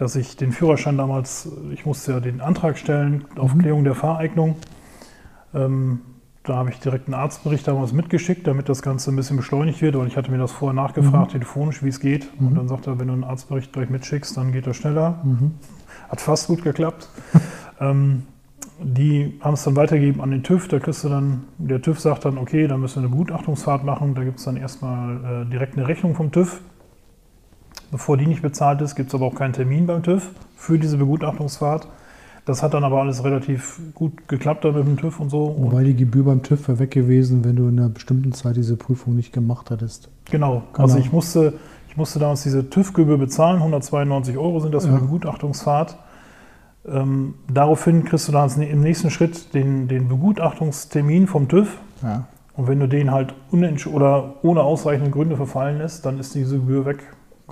dass 0.00 0.16
ich 0.16 0.36
den 0.36 0.52
Führerschein 0.52 0.96
damals, 0.96 1.48
ich 1.72 1.84
musste 1.84 2.12
ja 2.12 2.20
den 2.20 2.40
Antrag 2.40 2.78
stellen 2.78 3.24
auf 3.36 3.54
Mhm. 3.54 3.58
Klärung 3.60 3.84
der 3.84 3.94
Fahreignung. 3.94 4.56
Ähm, 5.54 6.00
da 6.42 6.56
habe 6.56 6.70
ich 6.70 6.80
direkt 6.80 7.06
einen 7.06 7.14
Arztbericht 7.14 7.68
damals 7.68 7.92
mitgeschickt, 7.92 8.46
damit 8.46 8.70
das 8.70 8.80
Ganze 8.80 9.12
ein 9.12 9.16
bisschen 9.16 9.36
beschleunigt 9.36 9.82
wird, 9.82 9.98
weil 9.98 10.06
ich 10.06 10.16
hatte 10.16 10.30
mir 10.30 10.38
das 10.38 10.52
vorher 10.52 10.74
nachgefragt, 10.74 11.32
telefonisch, 11.32 11.82
wie 11.82 11.88
es 11.88 12.00
geht. 12.00 12.28
Und 12.40 12.52
Mhm. 12.52 12.54
dann 12.54 12.68
sagt 12.68 12.86
er, 12.86 12.98
wenn 12.98 13.08
du 13.08 13.12
einen 13.12 13.24
Arztbericht 13.24 13.74
gleich 13.74 13.90
mitschickst, 13.90 14.36
dann 14.38 14.52
geht 14.52 14.66
das 14.66 14.76
schneller. 14.78 15.20
Mhm. 15.22 15.52
Hat 16.08 16.20
fast 16.22 16.46
gut 16.46 16.62
geklappt. 16.64 17.08
ähm, 17.80 18.22
die 18.82 19.38
haben 19.42 19.52
es 19.52 19.64
dann 19.64 19.76
weitergegeben 19.76 20.22
an 20.22 20.30
den 20.30 20.42
TÜV. 20.42 20.66
Da 20.68 20.78
kriegst 20.78 21.04
du 21.04 21.10
dann, 21.10 21.44
der 21.58 21.82
TÜV 21.82 22.00
sagt 22.00 22.24
dann, 22.24 22.38
okay, 22.38 22.66
da 22.66 22.78
müssen 22.78 22.96
wir 22.96 23.00
eine 23.02 23.10
Begutachtungsfahrt 23.10 23.84
machen. 23.84 24.14
Da 24.14 24.24
gibt 24.24 24.38
es 24.38 24.46
dann 24.46 24.56
erstmal 24.56 25.42
äh, 25.42 25.50
direkt 25.50 25.76
eine 25.76 25.86
Rechnung 25.86 26.14
vom 26.14 26.32
TÜV. 26.32 26.62
Bevor 27.90 28.16
die 28.16 28.26
nicht 28.26 28.42
bezahlt 28.42 28.80
ist, 28.82 28.94
gibt 28.94 29.08
es 29.08 29.14
aber 29.14 29.26
auch 29.26 29.34
keinen 29.34 29.52
Termin 29.52 29.86
beim 29.86 30.02
TÜV 30.02 30.30
für 30.56 30.78
diese 30.78 30.96
Begutachtungsfahrt. 30.96 31.88
Das 32.44 32.62
hat 32.62 32.72
dann 32.74 32.84
aber 32.84 33.00
alles 33.00 33.22
relativ 33.24 33.80
gut 33.94 34.26
geklappt 34.28 34.64
mit 34.64 34.74
dem 34.76 34.96
TÜV 34.96 35.20
und 35.20 35.30
so. 35.30 35.54
Wobei 35.58 35.84
die 35.84 35.94
Gebühr 35.94 36.24
beim 36.24 36.42
TÜV 36.42 36.68
wäre 36.68 36.78
weg 36.78 36.90
gewesen, 36.90 37.44
wenn 37.44 37.56
du 37.56 37.68
in 37.68 37.78
einer 37.78 37.88
bestimmten 37.88 38.32
Zeit 38.32 38.56
diese 38.56 38.76
Prüfung 38.76 39.14
nicht 39.14 39.32
gemacht 39.32 39.70
hättest. 39.70 40.08
Genau, 40.30 40.62
Genau. 40.72 40.82
also 40.84 40.98
ich 40.98 41.12
musste, 41.12 41.54
ich 41.88 41.96
musste 41.96 42.18
damals 42.18 42.42
diese 42.42 42.70
TÜV-Gebühr 42.70 43.18
bezahlen, 43.18 43.58
192 43.58 44.38
Euro 44.38 44.60
sind 44.60 44.72
das 44.72 44.84
für 44.84 44.90
Ja. 44.90 44.96
eine 44.96 45.04
Begutachtungsfahrt. 45.06 45.96
Ähm, 46.88 47.34
daraufhin 47.52 48.04
kriegst 48.04 48.26
du 48.28 48.32
dann 48.32 48.50
im 48.62 48.80
nächsten 48.80 49.10
Schritt 49.10 49.52
den, 49.54 49.86
den 49.86 50.08
Begutachtungstermin 50.08 51.26
vom 51.26 51.46
TÜV. 51.48 51.76
Ja. 52.02 52.24
Und 52.56 52.68
wenn 52.68 52.80
du 52.80 52.88
den 52.88 53.10
halt 53.10 53.34
oder 53.92 54.34
ohne 54.42 54.62
ausreichende 54.62 55.10
Gründe 55.10 55.36
verfallen 55.36 55.78
lässt, 55.78 56.06
dann 56.06 56.18
ist 56.18 56.34
diese 56.34 56.56
Gebühr 56.56 56.84
weg. 56.86 56.98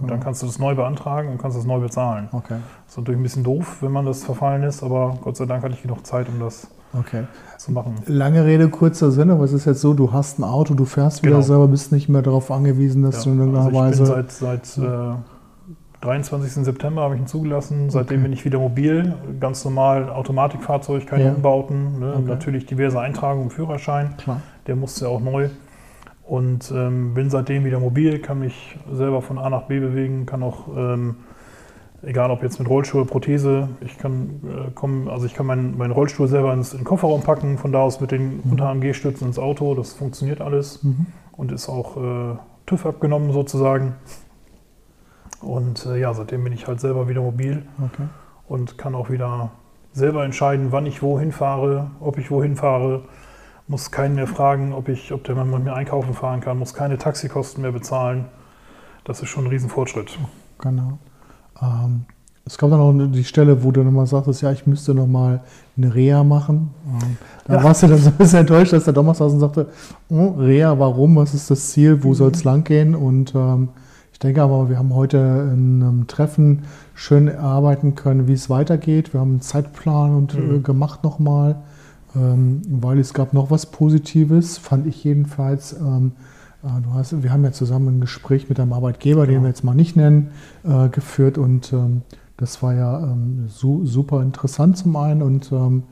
Und 0.00 0.08
dann 0.08 0.18
Genau. 0.18 0.24
kannst 0.24 0.42
du 0.42 0.46
das 0.46 0.58
neu 0.58 0.74
beantragen 0.74 1.28
und 1.30 1.38
kannst 1.38 1.56
das 1.58 1.64
neu 1.66 1.80
bezahlen. 1.80 2.28
Okay. 2.32 2.56
Das 2.84 2.92
ist 2.92 2.96
natürlich 2.98 3.20
ein 3.20 3.22
bisschen 3.22 3.44
doof, 3.44 3.78
wenn 3.80 3.92
man 3.92 4.04
das 4.06 4.24
verfallen 4.24 4.62
lässt, 4.62 4.82
aber 4.82 5.18
Gott 5.22 5.36
sei 5.36 5.46
Dank 5.46 5.62
hatte 5.64 5.74
ich 5.74 5.82
genug 5.82 6.06
Zeit, 6.06 6.28
um 6.28 6.38
das 6.40 6.68
Okay. 6.98 7.24
zu 7.58 7.72
machen. 7.72 7.96
Lange 8.06 8.44
Rede, 8.44 8.68
kurzer 8.68 9.10
Sinn, 9.10 9.30
aber 9.30 9.44
es 9.44 9.52
ist 9.52 9.64
jetzt 9.66 9.80
so, 9.80 9.92
du 9.94 10.12
hast 10.12 10.38
ein 10.38 10.44
Auto, 10.44 10.74
du 10.74 10.84
fährst 10.84 11.22
wieder 11.22 11.32
Genau. 11.36 11.42
selber, 11.42 11.68
bist 11.68 11.92
nicht 11.92 12.08
mehr 12.08 12.22
darauf 12.22 12.50
angewiesen, 12.50 13.02
dass 13.02 13.24
du 13.24 13.30
in 13.30 13.38
irgendeiner 13.40 13.66
also 13.66 13.76
ich 13.76 13.82
Weise. 13.82 14.02
bin 14.04 14.28
seit, 14.30 14.74
seit 14.76 14.78
äh, 14.78 15.14
23. 16.00 16.64
September 16.64 17.02
habe 17.02 17.16
ich 17.16 17.20
ihn 17.20 17.26
zugelassen. 17.26 17.90
Seitdem 17.90 18.18
Okay. 18.18 18.22
bin 18.22 18.32
ich 18.32 18.44
wieder 18.44 18.58
mobil. 18.60 19.14
Ganz 19.40 19.64
normal 19.64 20.08
Automatikfahrzeug, 20.10 21.06
keine 21.08 21.24
Ja. 21.24 21.32
Umbauten. 21.32 21.98
Ne? 21.98 22.12
Okay. 22.14 22.22
Natürlich 22.24 22.66
diverse 22.66 23.00
Eintragungen 23.00 23.46
im 23.46 23.50
Führerschein. 23.50 24.14
Klar. 24.16 24.40
Der 24.68 24.76
musste 24.76 25.08
auch 25.08 25.20
neu. 25.20 25.48
Und 26.28 26.70
ähm, 26.76 27.14
bin 27.14 27.30
seitdem 27.30 27.64
wieder 27.64 27.80
mobil, 27.80 28.18
kann 28.18 28.40
mich 28.40 28.78
selber 28.92 29.22
von 29.22 29.38
A 29.38 29.48
nach 29.48 29.62
B 29.62 29.80
bewegen, 29.80 30.26
kann 30.26 30.42
auch, 30.42 30.68
ähm, 30.76 31.16
egal 32.02 32.30
ob 32.30 32.42
jetzt 32.42 32.58
mit 32.58 32.68
Rollstuhl 32.68 33.06
Prothese, 33.06 33.70
ich 33.80 33.96
kann 33.96 34.40
äh, 34.44 34.70
kommen, 34.72 35.08
also 35.08 35.24
ich 35.24 35.32
kann 35.32 35.46
meinen, 35.46 35.78
meinen 35.78 35.90
Rollstuhl 35.90 36.28
selber 36.28 36.52
ins, 36.52 36.72
in 36.74 36.80
den 36.80 36.84
Kofferraum 36.84 37.22
packen, 37.22 37.56
von 37.56 37.72
da 37.72 37.78
aus 37.78 38.02
mit 38.02 38.10
den 38.10 38.40
Unter-AMG-Stützen 38.50 39.26
ins 39.26 39.38
Auto, 39.38 39.74
das 39.74 39.94
funktioniert 39.94 40.42
alles 40.42 40.82
Mhm. 40.82 41.06
und 41.32 41.50
ist 41.50 41.70
auch 41.70 41.96
äh, 41.96 42.36
TÜV 42.66 42.84
abgenommen 42.84 43.32
sozusagen. 43.32 43.94
Und 45.40 45.86
äh, 45.86 45.98
ja, 45.98 46.12
seitdem 46.12 46.44
bin 46.44 46.52
ich 46.52 46.66
halt 46.66 46.80
selber 46.80 47.08
wieder 47.08 47.22
mobil 47.22 47.62
Okay. 47.82 48.02
und 48.48 48.76
kann 48.76 48.94
auch 48.94 49.08
wieder 49.08 49.50
selber 49.94 50.26
entscheiden, 50.26 50.72
wann 50.72 50.84
ich 50.84 51.00
wohin 51.02 51.32
fahre, 51.32 51.90
ob 52.00 52.18
ich 52.18 52.30
wohin 52.30 52.54
fahre. 52.54 53.04
Muss 53.68 53.90
keinen 53.90 54.14
mehr 54.14 54.26
fragen, 54.26 54.72
ob, 54.72 54.88
ich, 54.88 55.12
ob 55.12 55.24
der 55.24 55.34
Mann 55.34 55.50
mit 55.50 55.62
mir 55.64 55.74
einkaufen 55.74 56.14
fahren 56.14 56.40
kann, 56.40 56.58
muss 56.58 56.72
keine 56.72 56.96
Taxikosten 56.96 57.60
mehr 57.62 57.72
bezahlen. 57.72 58.24
Das 59.04 59.20
ist 59.22 59.28
schon 59.28 59.44
ein 59.44 59.50
Riesenfortschritt. 59.50 60.18
Genau. 60.58 60.98
Ähm, 61.60 62.06
es 62.46 62.56
kommt 62.56 62.72
dann 62.72 62.80
auch 62.80 62.94
die 63.12 63.24
Stelle, 63.24 63.62
wo 63.62 63.70
du 63.70 63.82
nochmal 63.84 64.06
sagtest, 64.06 64.40
ja, 64.40 64.50
ich 64.52 64.66
müsste 64.66 64.94
nochmal 64.94 65.42
eine 65.76 65.94
Reha 65.94 66.24
machen. 66.24 66.70
Ähm, 66.86 67.16
da 67.46 67.56
Ja. 67.56 67.64
warst 67.64 67.82
du 67.82 67.88
dann 67.88 67.98
so 67.98 68.08
ein 68.08 68.16
bisschen 68.16 68.38
enttäuscht, 68.40 68.72
dass 68.72 68.84
der 68.84 68.96
und 68.96 69.14
sagte, 69.40 69.66
oh, 70.08 70.28
Reha, 70.38 70.78
warum, 70.78 71.16
was 71.16 71.34
ist 71.34 71.50
das 71.50 71.68
Ziel, 71.70 72.02
wo 72.02 72.14
soll 72.14 72.30
es 72.30 72.44
lang 72.44 72.64
gehen? 72.64 72.94
Und 72.94 73.34
ähm, 73.34 73.68
ich 74.14 74.18
denke 74.18 74.40
aber, 74.42 74.70
wir 74.70 74.78
haben 74.78 74.94
heute 74.94 75.18
in 75.52 75.82
einem 75.82 76.06
Treffen 76.06 76.62
schön 76.94 77.28
erarbeiten 77.28 77.94
können, 77.96 78.28
wie 78.28 78.32
es 78.32 78.48
weitergeht. 78.48 79.12
Wir 79.12 79.20
haben 79.20 79.32
einen 79.32 79.40
Zeitplan 79.42 80.14
und, 80.16 80.34
Mhm. 80.38 80.56
äh, 80.56 80.58
gemacht 80.60 81.04
nochmal, 81.04 81.56
weil 82.80 82.98
es 82.98 83.14
gab 83.14 83.32
noch 83.32 83.50
was 83.50 83.66
Positives, 83.66 84.58
fand 84.58 84.86
ich 84.86 85.02
jedenfalls. 85.04 85.72
Ähm, 85.74 86.12
äh, 86.62 86.80
Du 86.82 86.92
hast, 86.94 87.22
wir 87.22 87.32
haben 87.32 87.44
ja 87.44 87.52
zusammen 87.52 87.98
ein 87.98 88.00
Gespräch 88.00 88.48
mit 88.48 88.58
einem 88.60 88.72
Arbeitgeber, 88.72 89.26
den 89.26 89.34
Genau. 89.34 89.42
wir 89.44 89.48
jetzt 89.48 89.62
mal 89.64 89.74
nicht 89.74 89.96
nennen, 89.96 90.30
äh, 90.64 90.88
geführt 90.88 91.38
und 91.38 91.72
ähm, 91.72 92.02
das 92.36 92.62
war 92.62 92.74
ja 92.74 93.00
ähm, 93.02 93.44
su 93.48 93.84
super 93.86 94.22
interessant 94.22 94.76
zum 94.76 94.94
einen 94.96 95.22
und 95.22 95.50
ähm, 95.52 95.84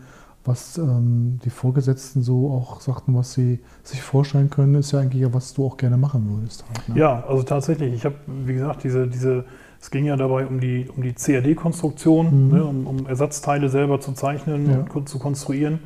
was 0.45 0.78
ähm, 0.78 1.40
die 1.45 1.50
Vorgesetzten 1.50 2.23
so 2.23 2.50
auch 2.52 2.80
sagten, 2.80 3.14
was 3.16 3.33
sie 3.33 3.59
sich 3.83 4.00
vorstellen 4.00 4.49
können, 4.49 4.76
ist 4.76 4.92
ja 4.92 5.00
eigentlich 5.00 5.23
ja, 5.23 5.35
was 5.35 5.54
du 5.54 5.66
auch 5.66 5.76
gerne 5.76 5.97
machen 5.97 6.28
würdest. 6.37 6.64
Halt, 6.68 6.88
ne? 6.90 6.99
Ja, 7.00 7.25
also 7.28 7.42
tatsächlich. 7.42 7.92
Ich 7.95 8.04
habe, 8.04 8.14
wie 8.45 8.54
gesagt, 8.54 8.85
diese, 8.85 9.09
diese, 9.09 9.45
es 9.80 9.90
ging 9.90 10.04
ja 10.04 10.16
dabei 10.16 10.47
um 10.47 10.61
die, 10.61 10.87
um 10.97 11.02
die 11.02 11.12
CAD-Konstruktion, 11.14 12.47
Mhm. 12.49 12.52
ne, 12.54 12.64
um, 12.64 12.87
um 12.87 13.06
Ersatzteile 13.06 13.68
selber 13.68 14.00
zu 14.00 14.12
zeichnen 14.12 14.71
Ja. 14.71 14.85
und 14.95 15.09
zu 15.09 15.18
konstruieren. 15.18 15.80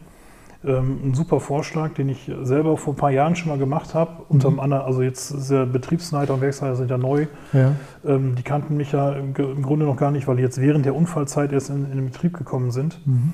Ähm, 0.63 0.99
ein 1.05 1.15
super 1.15 1.41
Vorschlag, 1.41 1.95
den 1.95 2.11
ich 2.11 2.31
selber 2.43 2.77
vor 2.77 2.93
ein 2.93 2.97
paar 2.97 3.11
Jahren 3.11 3.35
schon 3.35 3.49
mal 3.49 3.57
gemacht 3.59 3.95
habe. 3.95 4.23
Unter 4.29 4.51
Mhm. 4.51 4.61
anderem, 4.61 4.85
also 4.85 5.01
jetzt 5.01 5.31
ist 5.31 5.51
der 5.51 5.65
Betriebsleiter 5.65 6.35
und 6.35 6.43
Werksleiter 6.43 6.77
sind 6.77 6.91
ja 6.91 6.99
neu. 6.99 7.27
Ja, 7.55 7.73
Ähm, 8.05 8.35
die 8.35 8.43
kannten 8.43 8.77
mich 8.77 8.93
ja 8.93 9.13
im, 9.13 9.33
Grunde 9.35 9.87
noch 9.87 9.97
gar 9.97 10.11
nicht, 10.11 10.29
weil 10.29 10.37
die 10.37 10.43
jetzt 10.43 10.61
während 10.61 10.85
der 10.85 10.95
Unfallzeit 10.95 11.53
erst 11.53 11.71
in, 11.71 11.85
in 11.87 11.97
den 11.97 12.07
Betrieb 12.07 12.37
gekommen 12.37 12.71
sind. 12.73 13.01
mhm. 13.07 13.33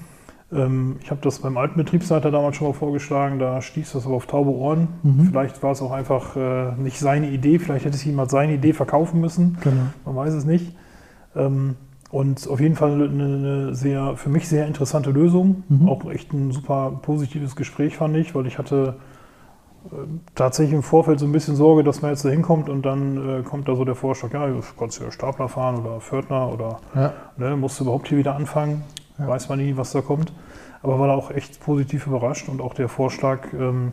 Ähm, 0.52 0.97
ich 1.02 1.11
habe 1.11 1.21
das 1.23 1.40
beim 1.40 1.56
alten 1.56 1.76
Betriebsleiter 1.76 2.30
damals 2.30 2.54
schon 2.54 2.68
mal 2.68 2.73
vorgeschlagen, 2.75 3.40
da 3.40 3.61
stieß 3.61 3.95
das 3.95 4.06
aber 4.06 4.14
auf 4.14 4.26
taube 4.26 4.50
Ohren. 4.52 4.87
Mhm. 5.02 5.25
Vielleicht 5.25 5.61
war 5.64 5.73
es 5.73 5.83
auch 5.83 5.90
einfach 5.90 6.37
äh, 6.37 6.71
nicht 6.80 7.00
seine 7.00 7.28
Idee, 7.30 7.59
vielleicht 7.59 7.85
hätte 7.85 7.97
es 7.97 8.18
als 8.18 8.30
seine 8.30 8.54
Idee 8.54 8.73
verkaufen 8.73 9.21
müssen, 9.21 9.59
genau. 9.61 9.83
man 10.04 10.14
weiß 10.14 10.35
es 10.35 10.45
nicht. 10.45 10.76
Ähm, 11.35 11.75
und 12.11 12.49
auf 12.49 12.61
jeden 12.61 12.77
Fall 12.77 12.93
eine, 13.03 13.75
sehr, 13.75 14.17
für 14.17 14.29
mich 14.31 14.49
sehr 14.49 14.67
interessante 14.67 15.11
Lösung. 15.11 15.65
Mhm. 15.69 15.89
Auch 15.89 16.05
echt 16.11 16.33
ein 16.33 16.53
super 16.53 16.93
positives 17.03 17.57
Gespräch 17.57 17.97
fand 17.97 18.17
ich, 18.17 18.35
weil 18.35 18.47
ich 18.47 18.59
hatte 18.59 18.95
äh, 19.87 19.97
tatsächlich 20.35 20.75
im 20.75 20.83
Vorfeld 20.83 21.19
so 21.19 21.27
ein 21.27 21.33
bisschen 21.33 21.57
Sorge, 21.57 21.83
dass 21.85 22.03
man 22.03 22.13
jetzt 22.13 22.25
da 22.25 22.29
hinkommt 22.29 22.69
und 22.69 22.83
dann 22.87 23.41
äh, 23.41 23.43
kommt 23.43 23.69
da 23.69 23.75
so 23.75 23.85
der 23.85 23.95
Vorschlag, 23.97 24.33
ja, 24.33 24.47
du 24.47 24.61
kannst 24.79 25.01
ja 25.01 25.11
Stapler 25.11 25.49
fahren 25.49 25.79
oder 25.85 26.01
Pförtner 26.01 26.53
oder 26.53 26.79
Ja, 26.95 27.13
ne, 27.37 27.57
musst 27.57 27.81
du 27.81 27.85
überhaupt 27.85 28.09
hier 28.09 28.19
wieder 28.19 28.37
anfangen. 28.37 28.85
Ja. 29.19 29.27
Weiß 29.29 29.49
man 29.49 29.59
nie, 29.59 29.77
was 29.77 29.93
da 29.93 30.01
kommt. 30.01 30.33
Aber 30.83 31.01
war 31.01 31.09
da 31.09 31.15
auch 31.15 31.31
echt 31.31 31.61
positiv 31.61 32.07
überrascht 32.07 32.49
und 32.49 32.61
auch 32.61 32.75
der 32.75 32.89
Vorschlag 32.89 33.53
ähm, 33.59 33.93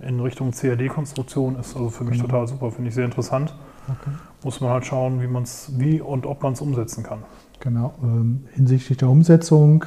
in 0.00 0.20
Richtung 0.20 0.52
CAD-Konstruktion 0.52 1.56
ist 1.58 1.74
also 1.74 1.90
für 1.90 2.04
mich 2.04 2.18
Genau. 2.18 2.26
total 2.28 2.46
super, 2.46 2.70
finde 2.70 2.88
ich 2.90 2.94
sehr 2.94 3.04
interessant. 3.06 3.52
okay. 3.88 4.10
Muss 4.44 4.60
man 4.60 4.70
halt 4.70 4.86
schauen, 4.86 5.20
wie 5.20 5.26
man 5.26 5.42
es, 5.42 5.72
wie 5.78 6.00
und 6.00 6.24
ob 6.26 6.42
man 6.44 6.52
es 6.52 6.60
umsetzen 6.60 7.02
kann. 7.02 7.24
Genau. 7.60 7.94
Ähm, 8.02 8.44
hinsichtlich 8.54 8.98
der 8.98 9.08
Umsetzung 9.08 9.84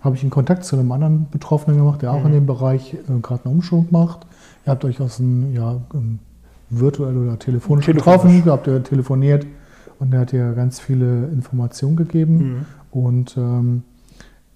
habe 0.00 0.16
ich 0.16 0.22
einen 0.22 0.30
Kontakt 0.30 0.64
zu 0.64 0.76
einem 0.76 0.92
anderen 0.92 1.28
Betroffenen 1.30 1.78
gemacht, 1.78 2.02
der 2.02 2.12
auch 2.12 2.20
Mhm. 2.20 2.26
in 2.26 2.32
dem 2.32 2.46
Bereich 2.46 2.94
äh, 2.94 2.98
gerade 3.22 3.44
eine 3.46 3.54
Umschulung 3.54 3.86
macht. 3.90 4.26
Ihr 4.66 4.70
habt 4.72 4.84
euch 4.84 5.00
aus 5.00 5.18
einem, 5.20 5.52
ja, 5.54 5.76
ähm, 5.94 6.18
virtuell 6.70 7.16
oder 7.16 7.38
telefonisch, 7.38 7.86
Telefonisch. 7.86 8.22
getroffen, 8.42 8.50
habt 8.50 8.66
ihr 8.66 8.82
telefoniert 8.82 9.46
und 9.98 10.10
der 10.12 10.20
hat 10.20 10.32
dir 10.32 10.52
ganz 10.54 10.80
viele 10.80 11.26
Informationen 11.28 11.96
gegeben. 11.96 12.66
Und 12.90 13.36
ähm, 13.36 13.82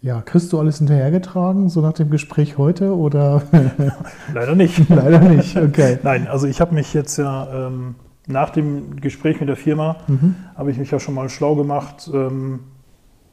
ja, 0.02 0.20
kriegst 0.22 0.52
du 0.52 0.58
alles 0.58 0.78
hinterhergetragen, 0.78 1.68
so 1.68 1.80
nach 1.80 1.92
dem 1.92 2.10
Gespräch 2.10 2.56
heute 2.58 2.96
oder 2.96 3.42
Leider 4.34 4.54
nicht. 4.54 4.88
leider 4.88 5.20
nicht? 5.20 5.56
Okay. 5.56 5.98
Nein, 6.02 6.26
also 6.28 6.46
ich 6.46 6.60
habe 6.60 6.74
mich 6.74 6.92
jetzt 6.94 7.16
ja 7.18 7.66
ähm, 7.68 7.94
nach 8.28 8.50
dem 8.50 8.96
Gespräch 9.00 9.40
mit 9.40 9.48
der 9.48 9.56
Firma, 9.56 9.96
Mhm. 10.06 10.36
habe 10.56 10.70
ich 10.70 10.78
mich 10.78 10.90
ja 10.90 11.00
schon 11.00 11.14
mal 11.14 11.28
schlau 11.28 11.54
gemacht, 11.56 12.10
ähm, 12.12 12.60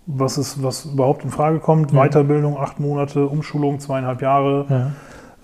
was, 0.08 0.38
ist, 0.38 0.62
was 0.64 0.86
überhaupt 0.86 1.24
in 1.24 1.30
Frage 1.32 1.60
kommt. 1.60 1.92
Ja. 1.92 2.04
Weiterbildung, 2.04 2.58
acht 2.58 2.80
Monate, 2.80 3.26
Umschulung, 3.28 3.80
zweieinhalb 3.80 4.22
Jahre. 4.22 4.66
Ja. 4.70 4.92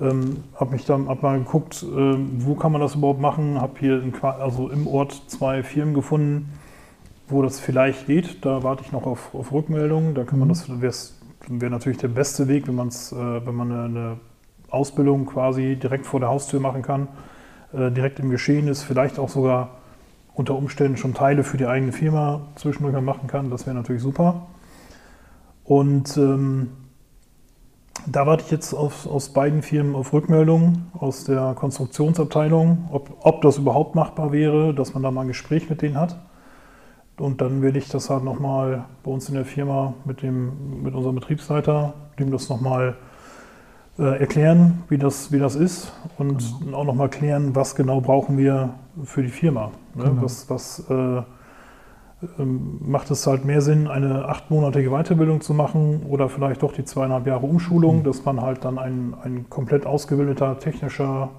Ähm, 0.07 0.37
habe 0.55 0.71
mich 0.71 0.85
dann 0.85 1.07
hab 1.09 1.21
mal 1.21 1.37
geguckt, 1.37 1.83
ähm, 1.95 2.29
wo 2.39 2.55
kann 2.55 2.71
man 2.71 2.81
das 2.81 2.95
überhaupt 2.95 3.19
machen. 3.21 3.59
Habe 3.61 3.73
hier 3.79 4.01
in, 4.01 4.13
also 4.21 4.69
im 4.69 4.87
Ort 4.87 5.21
zwei 5.27 5.61
Firmen 5.63 5.93
gefunden, 5.93 6.49
wo 7.27 7.41
das 7.41 7.59
vielleicht 7.59 8.07
geht. 8.07 8.43
Da 8.45 8.63
warte 8.63 8.83
ich 8.83 8.91
noch 8.91 9.05
auf, 9.05 9.33
auf 9.35 9.51
Rückmeldungen. 9.51 10.15
Da 10.15 10.23
kann 10.23 10.39
man 10.39 10.47
Mhm. 10.47 10.53
das 10.81 11.15
wäre 11.47 11.71
natürlich 11.71 11.97
der 11.99 12.07
beste 12.07 12.47
Weg, 12.47 12.67
wenn 12.67 12.75
man 12.75 12.87
es, 12.87 13.11
äh, 13.11 13.15
wenn 13.45 13.55
man 13.55 13.71
eine, 13.71 13.83
eine 13.85 14.17
Ausbildung 14.69 15.25
quasi 15.25 15.75
direkt 15.75 16.05
vor 16.05 16.19
der 16.19 16.29
Haustür 16.29 16.59
machen 16.59 16.81
kann, 16.83 17.03
äh, 17.03 17.07
direkt 17.73 18.19
im 18.19 18.29
Geschehen 18.29 18.67
ist, 18.67 18.83
vielleicht 18.83 19.17
auch 19.19 19.29
sogar 19.29 19.77
unter 20.33 20.55
Umständen 20.55 20.97
schon 20.97 21.13
Teile 21.13 21.43
für 21.43 21.57
die 21.57 21.67
eigene 21.67 21.91
Firma 21.91 22.41
zwischendurch 22.55 22.93
mal 22.93 23.01
machen 23.01 23.27
kann. 23.27 23.49
Das 23.49 23.65
wäre 23.65 23.75
natürlich 23.75 24.01
super. 24.01 24.47
Und 25.63 26.17
ähm, 26.17 26.71
da 28.07 28.25
warte 28.25 28.43
ich 28.45 28.51
jetzt 28.51 28.73
auf, 28.73 29.05
aus 29.05 29.29
beiden 29.29 29.61
Firmen 29.61 29.95
auf 29.95 30.13
Rückmeldungen 30.13 30.91
aus 30.97 31.23
der 31.23 31.53
Konstruktionsabteilung, 31.53 32.89
ob, 32.91 33.15
ob 33.19 33.41
das 33.41 33.57
überhaupt 33.57 33.95
machbar 33.95 34.31
wäre, 34.31 34.73
dass 34.73 34.93
man 34.93 35.03
da 35.03 35.11
mal 35.11 35.21
ein 35.21 35.27
Gespräch 35.27 35.69
mit 35.69 35.81
denen 35.81 35.97
hat. 35.97 36.19
Und 37.17 37.41
dann 37.41 37.61
werde 37.61 37.77
ich 37.77 37.89
das 37.89 38.09
halt 38.09 38.23
nochmal 38.23 38.85
bei 39.03 39.11
uns 39.11 39.29
in 39.29 39.35
der 39.35 39.45
Firma 39.45 39.93
mit, 40.05 40.23
dem, 40.23 40.81
mit 40.81 40.95
unserem 40.95 41.15
Betriebsleiter, 41.15 41.93
dem 42.17 42.31
das 42.31 42.49
nochmal 42.49 42.95
äh, 43.99 44.19
erklären, 44.19 44.83
wie 44.89 44.97
das, 44.97 45.31
wie 45.31 45.39
das 45.39 45.55
ist 45.55 45.91
und 46.17 46.43
auch 46.73 46.85
nochmal 46.85 47.09
klären, 47.09 47.55
was 47.55 47.75
genau 47.75 48.01
brauchen 48.01 48.37
wir 48.37 48.71
für 49.03 49.21
die 49.21 49.29
Firma. 49.29 49.71
Ne? 49.95 50.05
Genau. 50.05 50.21
Was, 50.23 50.49
was 50.49 50.83
äh, 50.89 51.21
ähm, 52.39 52.77
macht 52.81 53.09
es 53.11 53.25
halt 53.25 53.45
mehr 53.45 53.61
Sinn, 53.61 53.87
eine 53.87 54.25
achtmonatige 54.25 54.91
Weiterbildung 54.91 55.41
zu 55.41 55.53
machen 55.53 56.03
oder 56.07 56.29
vielleicht 56.29 56.61
doch 56.63 56.71
die 56.71 56.85
zweieinhalb 56.85 57.25
Jahre 57.27 57.45
Umschulung, 57.45 57.99
Mhm. 57.99 58.03
dass 58.03 58.23
man 58.25 58.41
halt 58.41 58.63
dann 58.63 58.77
ein, 58.77 59.13
ein 59.23 59.49
komplett 59.49 59.85
ausgebildeter 59.85 60.59
technischer, 60.59 61.29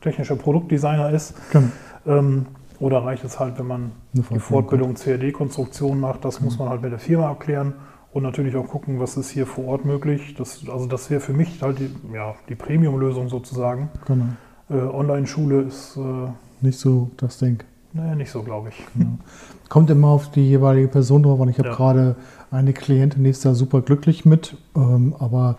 technischer 0.00 0.36
Produktdesigner 0.36 1.10
ist. 1.10 1.34
Genau. 1.50 1.68
Ähm, 2.06 2.46
oder 2.78 3.04
reicht 3.04 3.24
es 3.24 3.38
halt, 3.38 3.58
wenn 3.58 3.66
man 3.66 3.92
Eine 4.14 4.24
die 4.32 4.38
Fortbildung 4.40 4.94
CAD-Konstruktion 4.94 6.00
macht? 6.00 6.24
Das 6.24 6.40
muss 6.40 6.58
man 6.58 6.68
halt 6.68 6.82
mit 6.82 6.90
der 6.90 6.98
Firma 6.98 7.30
abklären 7.30 7.74
und 8.12 8.22
natürlich 8.22 8.56
auch 8.56 8.68
gucken, 8.68 9.00
was 9.00 9.16
ist 9.16 9.30
hier 9.30 9.46
vor 9.46 9.64
Ort 9.66 9.84
möglich. 9.84 10.34
Das, 10.36 10.62
also 10.70 10.86
das 10.86 11.10
wäre 11.10 11.20
für 11.20 11.32
mich 11.32 11.62
halt 11.62 11.78
die, 11.78 11.90
ja, 12.14 12.34
die 12.48 12.54
Premium-Lösung 12.54 13.28
sozusagen. 13.28 13.88
Genau. 14.06 14.26
Äh, 14.70 14.74
Online-Schule 14.74 15.62
ist 15.62 15.96
äh, 15.96 16.28
Nicht 16.60 16.78
so 16.78 17.10
das 17.16 17.38
Ding. 17.38 17.62
naja, 17.92 18.14
nicht 18.14 18.30
so, 18.30 18.42
glaube 18.42 18.68
ich. 18.70 18.86
Genau. 18.94 19.18
Kommt 19.68 19.90
immer 19.90 20.08
auf 20.08 20.30
die 20.30 20.46
jeweilige 20.48 20.88
Person 20.88 21.22
drauf 21.22 21.40
an. 21.40 21.48
Ich 21.48 21.58
habe 21.58 21.68
Ja. 21.70 21.74
gerade 21.74 22.16
eine 22.52 22.72
Klientin, 22.74 23.24
ist 23.24 23.44
da 23.44 23.54
super 23.54 23.80
glücklich 23.80 24.24
mit, 24.24 24.56
ähm, 24.76 25.14
aber 25.18 25.56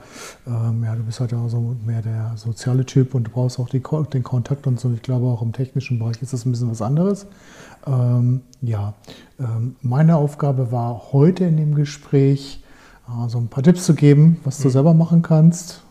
ähm, 0.48 0.84
ja, 0.84 0.96
du 0.96 1.04
bist 1.04 1.20
halt 1.20 1.34
auch 1.34 1.50
so 1.50 1.76
mehr 1.86 2.02
der 2.02 2.34
soziale 2.36 2.86
Typ 2.86 3.16
und 3.16 3.26
du 3.28 3.32
brauchst 3.32 3.60
auch 3.60 3.68
die, 3.68 3.82
den 4.14 4.24
Kontakt 4.24 4.68
und 4.68 4.80
so. 4.80 4.92
Ich 4.94 5.02
glaube, 5.02 5.26
auch 5.26 5.42
im 5.42 5.52
technischen 5.54 6.00
Bereich 6.00 6.22
ist 6.22 6.34
das 6.34 6.46
ein 6.46 6.52
bisschen 6.52 6.70
was 6.70 6.82
anderes. 6.82 7.26
Ähm, 7.88 8.42
ja, 8.62 8.94
ähm, 9.40 9.76
meine 9.82 10.16
Aufgabe 10.18 10.72
war 10.72 11.12
heute 11.12 11.46
in 11.46 11.58
dem 11.58 11.76
Gespräch, 11.76 12.64
äh, 13.08 13.28
so 13.28 13.40
ein 13.40 13.48
paar 13.48 13.64
Tipps 13.64 13.86
zu 13.86 13.96
geben, 13.96 14.38
was 14.44 14.60
du 14.60 14.68
Mhm. 14.68 14.72
selber 14.72 14.94
machen 14.94 15.22
kannst. 15.24 15.82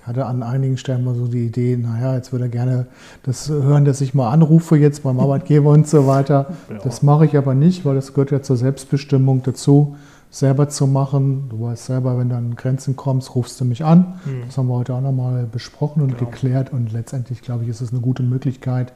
Ich 0.00 0.06
hatte 0.06 0.26
an 0.26 0.42
einigen 0.42 0.76
Stellen 0.78 1.04
mal 1.04 1.14
so 1.14 1.26
die 1.26 1.46
Idee, 1.46 1.76
naja, 1.76 2.14
jetzt 2.14 2.32
würde 2.32 2.46
er 2.46 2.50
gerne 2.50 2.86
das 3.24 3.48
hören, 3.48 3.84
dass 3.84 4.00
ich 4.00 4.14
mal 4.14 4.30
anrufe 4.30 4.76
jetzt 4.76 5.02
beim 5.02 5.20
Arbeitgeber 5.20 5.70
und 5.70 5.86
so 5.88 6.06
weiter. 6.06 6.46
Ja. 6.70 6.78
Das 6.84 7.02
mache 7.02 7.24
ich 7.26 7.36
aber 7.36 7.54
nicht, 7.54 7.84
weil 7.84 7.94
das 7.94 8.12
gehört 8.14 8.30
ja 8.30 8.42
zur 8.42 8.56
Selbstbestimmung 8.56 9.42
dazu, 9.42 9.96
selber 10.30 10.68
zu 10.68 10.86
machen. 10.86 11.48
Du 11.48 11.62
weißt 11.62 11.86
selber, 11.86 12.18
wenn 12.18 12.28
du 12.28 12.36
an 12.36 12.54
Grenzen 12.54 12.96
kommst, 12.96 13.34
rufst 13.34 13.60
du 13.60 13.64
mich 13.64 13.84
an. 13.84 14.20
Mhm. 14.24 14.42
Das 14.46 14.58
haben 14.58 14.68
wir 14.68 14.74
heute 14.74 14.94
auch 14.94 15.00
nochmal 15.00 15.46
besprochen 15.46 16.02
und 16.02 16.18
genau. 16.18 16.30
geklärt. 16.30 16.72
Und 16.72 16.92
letztendlich, 16.92 17.42
glaube 17.42 17.64
ich, 17.64 17.70
ist 17.70 17.80
es 17.80 17.92
eine 17.92 18.00
gute 18.00 18.22
Möglichkeit, 18.22 18.92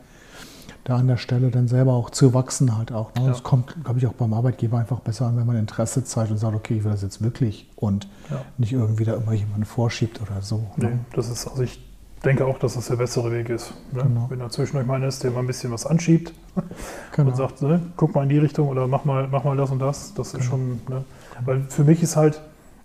da 0.85 0.97
an 0.97 1.07
der 1.07 1.17
Stelle 1.17 1.51
dann 1.51 1.69
selber 1.69 1.93
auch 1.93 2.11
zu 2.11 2.35
wachsen 2.35 2.77
halt 2.77 2.93
auch. 2.93 3.15
Ne? 3.15 3.23
Ja. 3.23 3.29
Das 3.29 3.43
kommt, 3.43 3.77
glaube 3.85 3.99
ich, 3.99 4.07
auch 4.07 4.15
beim 4.15 4.35
Arbeitgeber 4.35 4.79
einfach 4.79 5.01
besser 5.01 5.27
an, 5.27 5.37
wenn 5.37 5.47
man 5.47 5.57
Interesse 5.57 6.05
zeigt 6.05 6.31
und 6.31 6.39
sagt, 6.39 6.57
okay, 6.57 6.79
ich 6.79 6.85
will 6.85 6.91
das 6.91 7.03
jetzt 7.03 7.23
wirklich 7.23 7.71
und 7.77 8.09
ja. 8.31 8.41
nicht 8.59 8.73
irgendwie 8.73 9.05
da 9.05 9.15
immer 9.15 9.33
jemanden 9.33 9.65
vorschiebt 9.65 10.21
oder 10.21 10.43
so. 10.43 10.67
Ne? 10.77 10.91
Nee, 10.91 10.99
das 11.15 11.31
ist, 11.31 11.47
also 11.47 11.62
ich 11.62 11.81
denke 12.23 12.47
auch, 12.47 12.59
dass 12.59 12.75
das 12.75 12.87
der 12.88 12.97
bessere 12.97 13.33
Weg 13.33 13.49
ist. 13.49 13.75
Ne? 13.93 14.02
Genau. 14.02 14.26
Wenn 14.29 14.38
da 14.38 14.49
zwischendurch 14.49 14.87
mal 14.87 15.02
ist, 15.02 15.25
der 15.25 15.31
mal 15.31 15.41
ein 15.41 15.47
bisschen 15.47 15.73
was 15.73 15.87
anschiebt 15.87 16.33
genau. 17.17 17.31
und 17.31 17.37
sagt, 17.37 17.62
ne, 17.62 17.81
guck 17.97 18.14
mal 18.14 18.23
in 18.23 18.29
die 18.29 18.38
Richtung 18.38 18.69
oder 18.69 18.87
mach 18.87 19.05
mal, 19.05 19.29
mach 19.31 19.45
mal 19.45 19.57
das 19.57 19.71
und 19.71 19.81
das, 19.81 20.14
das 20.14 20.33
genau. 20.33 20.43
ist 20.43 20.49
schon, 20.49 20.81
ne? 20.88 21.05
weil 21.45 21.62
für 21.69 21.85
mich 21.85 22.02
ist 22.02 22.17
halt, 22.17 22.41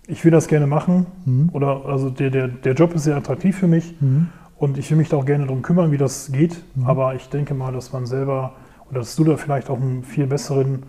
ich 0.08 0.24
will 0.24 0.32
das 0.32 0.48
gerne 0.48 0.68
machen 0.68 1.06
mhm. 1.26 1.50
oder 1.54 1.86
also 1.86 2.10
der, 2.10 2.30
der, 2.30 2.48
der 2.48 2.74
Job 2.74 2.94
ist 2.96 3.04
sehr 3.04 3.16
attraktiv 3.16 3.58
für 3.58 3.68
mich 3.68 3.96
mhm. 4.00 4.30
Und 4.60 4.78
ich 4.78 4.90
will 4.90 4.98
mich 4.98 5.10
da 5.10 5.18
auch 5.18 5.26
gerne 5.26 5.46
darum 5.46 5.62
kümmern, 5.62 5.92
wie 5.92 5.98
das 5.98 6.32
geht. 6.32 6.64
Mhm. 6.76 6.88
Aber 6.88 7.16
ich 7.16 7.30
denke 7.30 7.54
mal, 7.54 7.72
dass 7.72 7.94
man 7.94 8.06
selber 8.06 8.54
oder 8.90 9.00
dass 9.00 9.16
du 9.16 9.24
da 9.24 9.38
vielleicht 9.38 9.70
auch 9.70 9.80
einen 9.80 10.04
viel 10.04 10.28
besseren 10.28 10.84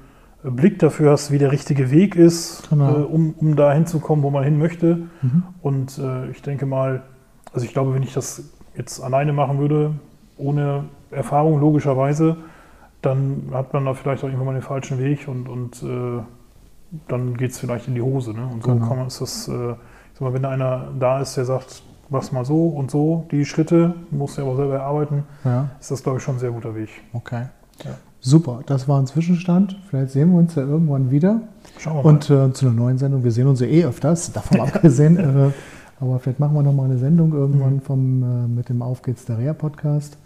äh, 0.45 0.51
Blick 0.51 0.79
dafür 0.79 1.13
hast, 1.13 1.31
wie 1.31 1.39
der 1.39 1.53
richtige 1.53 1.91
Weg 1.91 2.17
ist, 2.17 2.69
genau. 2.71 3.01
äh, 3.01 3.03
um, 3.03 3.35
um 3.37 3.57
da 3.57 3.73
hinzukommen, 3.73 4.23
wo 4.25 4.31
man 4.31 4.45
hin 4.45 4.59
möchte. 4.59 5.09
Mhm. 5.21 5.43
Und 5.61 5.99
äh, 5.99 6.31
ich 6.31 6.43
denke 6.43 6.65
mal, 6.65 7.03
also 7.53 7.65
ich 7.65 7.73
glaube, 7.73 7.95
wenn 7.95 8.03
ich 8.03 8.13
das 8.13 8.43
jetzt 8.77 9.03
alleine 9.03 9.33
machen 9.33 9.59
würde, 9.59 9.93
ohne 10.37 10.85
Erfahrung 11.11 11.61
logischerweise, 11.61 12.37
dann 13.03 13.49
hat 13.53 13.73
man 13.73 13.85
da 13.85 13.95
vielleicht 13.95 14.23
auch 14.23 14.29
irgendwann 14.29 14.47
mal 14.47 14.53
den 14.55 14.63
falschen 14.63 14.99
Weg 14.99 15.29
und, 15.29 15.49
und 15.49 15.83
äh, 15.83 16.23
dann 17.07 17.37
geht 17.37 17.53
es 17.53 17.59
vielleicht 17.59 17.89
in 17.89 17.95
die 17.95 18.03
Hose. 18.03 18.33
Ne? 18.33 18.47
Und 18.47 18.63
so 18.63 18.73
genau. 18.73 18.87
kann 18.87 18.99
man, 18.99 19.07
ist 19.07 19.21
das, 19.21 19.49
äh, 19.49 19.73
ich 19.73 19.77
sag 20.15 20.21
mal, 20.21 20.33
wenn 20.33 20.45
einer 20.45 20.89
da 20.99 21.21
ist, 21.21 21.37
der 21.37 21.45
sagt, 21.45 21.83
machst 22.09 22.33
mal 22.33 22.45
so 22.45 22.69
und 22.69 22.91
so 22.91 23.27
die 23.31 23.45
Schritte, 23.45 23.95
musst 24.11 24.39
du 24.39 24.43
aber 24.43 24.57
selber 24.57 24.75
erarbeiten, 24.75 25.25
ja. 25.45 25.69
ist 25.79 25.91
das, 25.91 26.03
glaube 26.03 26.19
ich, 26.19 26.25
schon 26.25 26.37
ein 26.37 26.41
sehr 26.41 26.51
guter 26.51 26.75
Weg. 26.75 26.89
Okay. 27.13 27.47
Ja. 27.85 27.91
Super, 28.21 28.61
das 28.67 28.89
war 28.89 28.99
ein 28.99 29.07
Zwischenstand. 29.07 29.79
Vielleicht 29.89 30.13
sehen 30.13 30.33
wir 30.33 30.39
uns 30.39 30.55
ja 30.57 30.63
irgendwann 30.63 31.11
wieder. 31.13 31.43
Schauen 31.79 31.99
wir 31.99 32.03
mal. 32.03 32.09
Und 32.09 32.31
äh, 32.31 32.53
zu 32.53 32.67
einer 32.67 32.75
neuen 32.75 32.99
Sendung. 32.99 33.23
Wir 33.23 33.31
sehen 33.31 33.47
uns 33.47 33.61
ja 33.61 33.67
eh 33.69 33.85
öfters, 33.85 34.33
davon 34.33 34.61
abgesehen. 34.63 35.53
Aber 36.01 36.19
vielleicht 36.19 36.39
machen 36.39 36.55
wir 36.55 36.63
noch 36.63 36.73
mal 36.73 36.85
eine 36.85 36.99
Sendung 36.99 37.33
irgendwann 37.33 37.75
mhm. 37.75 37.81
vom, 37.81 38.23
äh, 38.23 38.49
mit 38.49 38.69
dem 38.69 38.83
Auf 38.83 39.03
geht's 39.03 39.25
der 39.25 39.39
Reha 39.39 39.53
Podcast. 39.53 40.17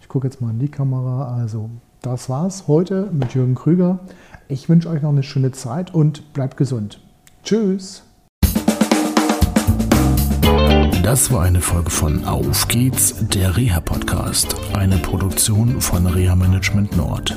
Ich 0.00 0.08
gucke 0.08 0.26
jetzt 0.26 0.40
mal 0.40 0.50
in 0.50 0.58
die 0.58 0.68
Kamera. 0.68 1.34
Also, 1.34 1.70
das 2.02 2.28
war's 2.28 2.68
heute 2.68 3.08
mit 3.12 3.34
Jürgen 3.34 3.54
Krüger. 3.54 4.00
Ich 4.48 4.68
wünsche 4.68 4.88
euch 4.88 5.02
noch 5.02 5.10
eine 5.10 5.22
schöne 5.22 5.52
Zeit 5.52 5.94
und 5.94 6.32
bleibt 6.32 6.56
gesund. 6.56 7.00
Tschüss. 7.44 8.04
Das 11.02 11.32
war 11.32 11.42
eine 11.42 11.60
Folge 11.60 11.90
von 11.90 12.24
Auf 12.24 12.68
geht's, 12.68 13.14
der 13.28 13.56
Reha-Podcast, 13.56 14.54
eine 14.74 14.98
Produktion 14.98 15.80
von 15.80 16.06
Reha 16.06 16.36
Management 16.36 16.96
Nord. 16.96 17.36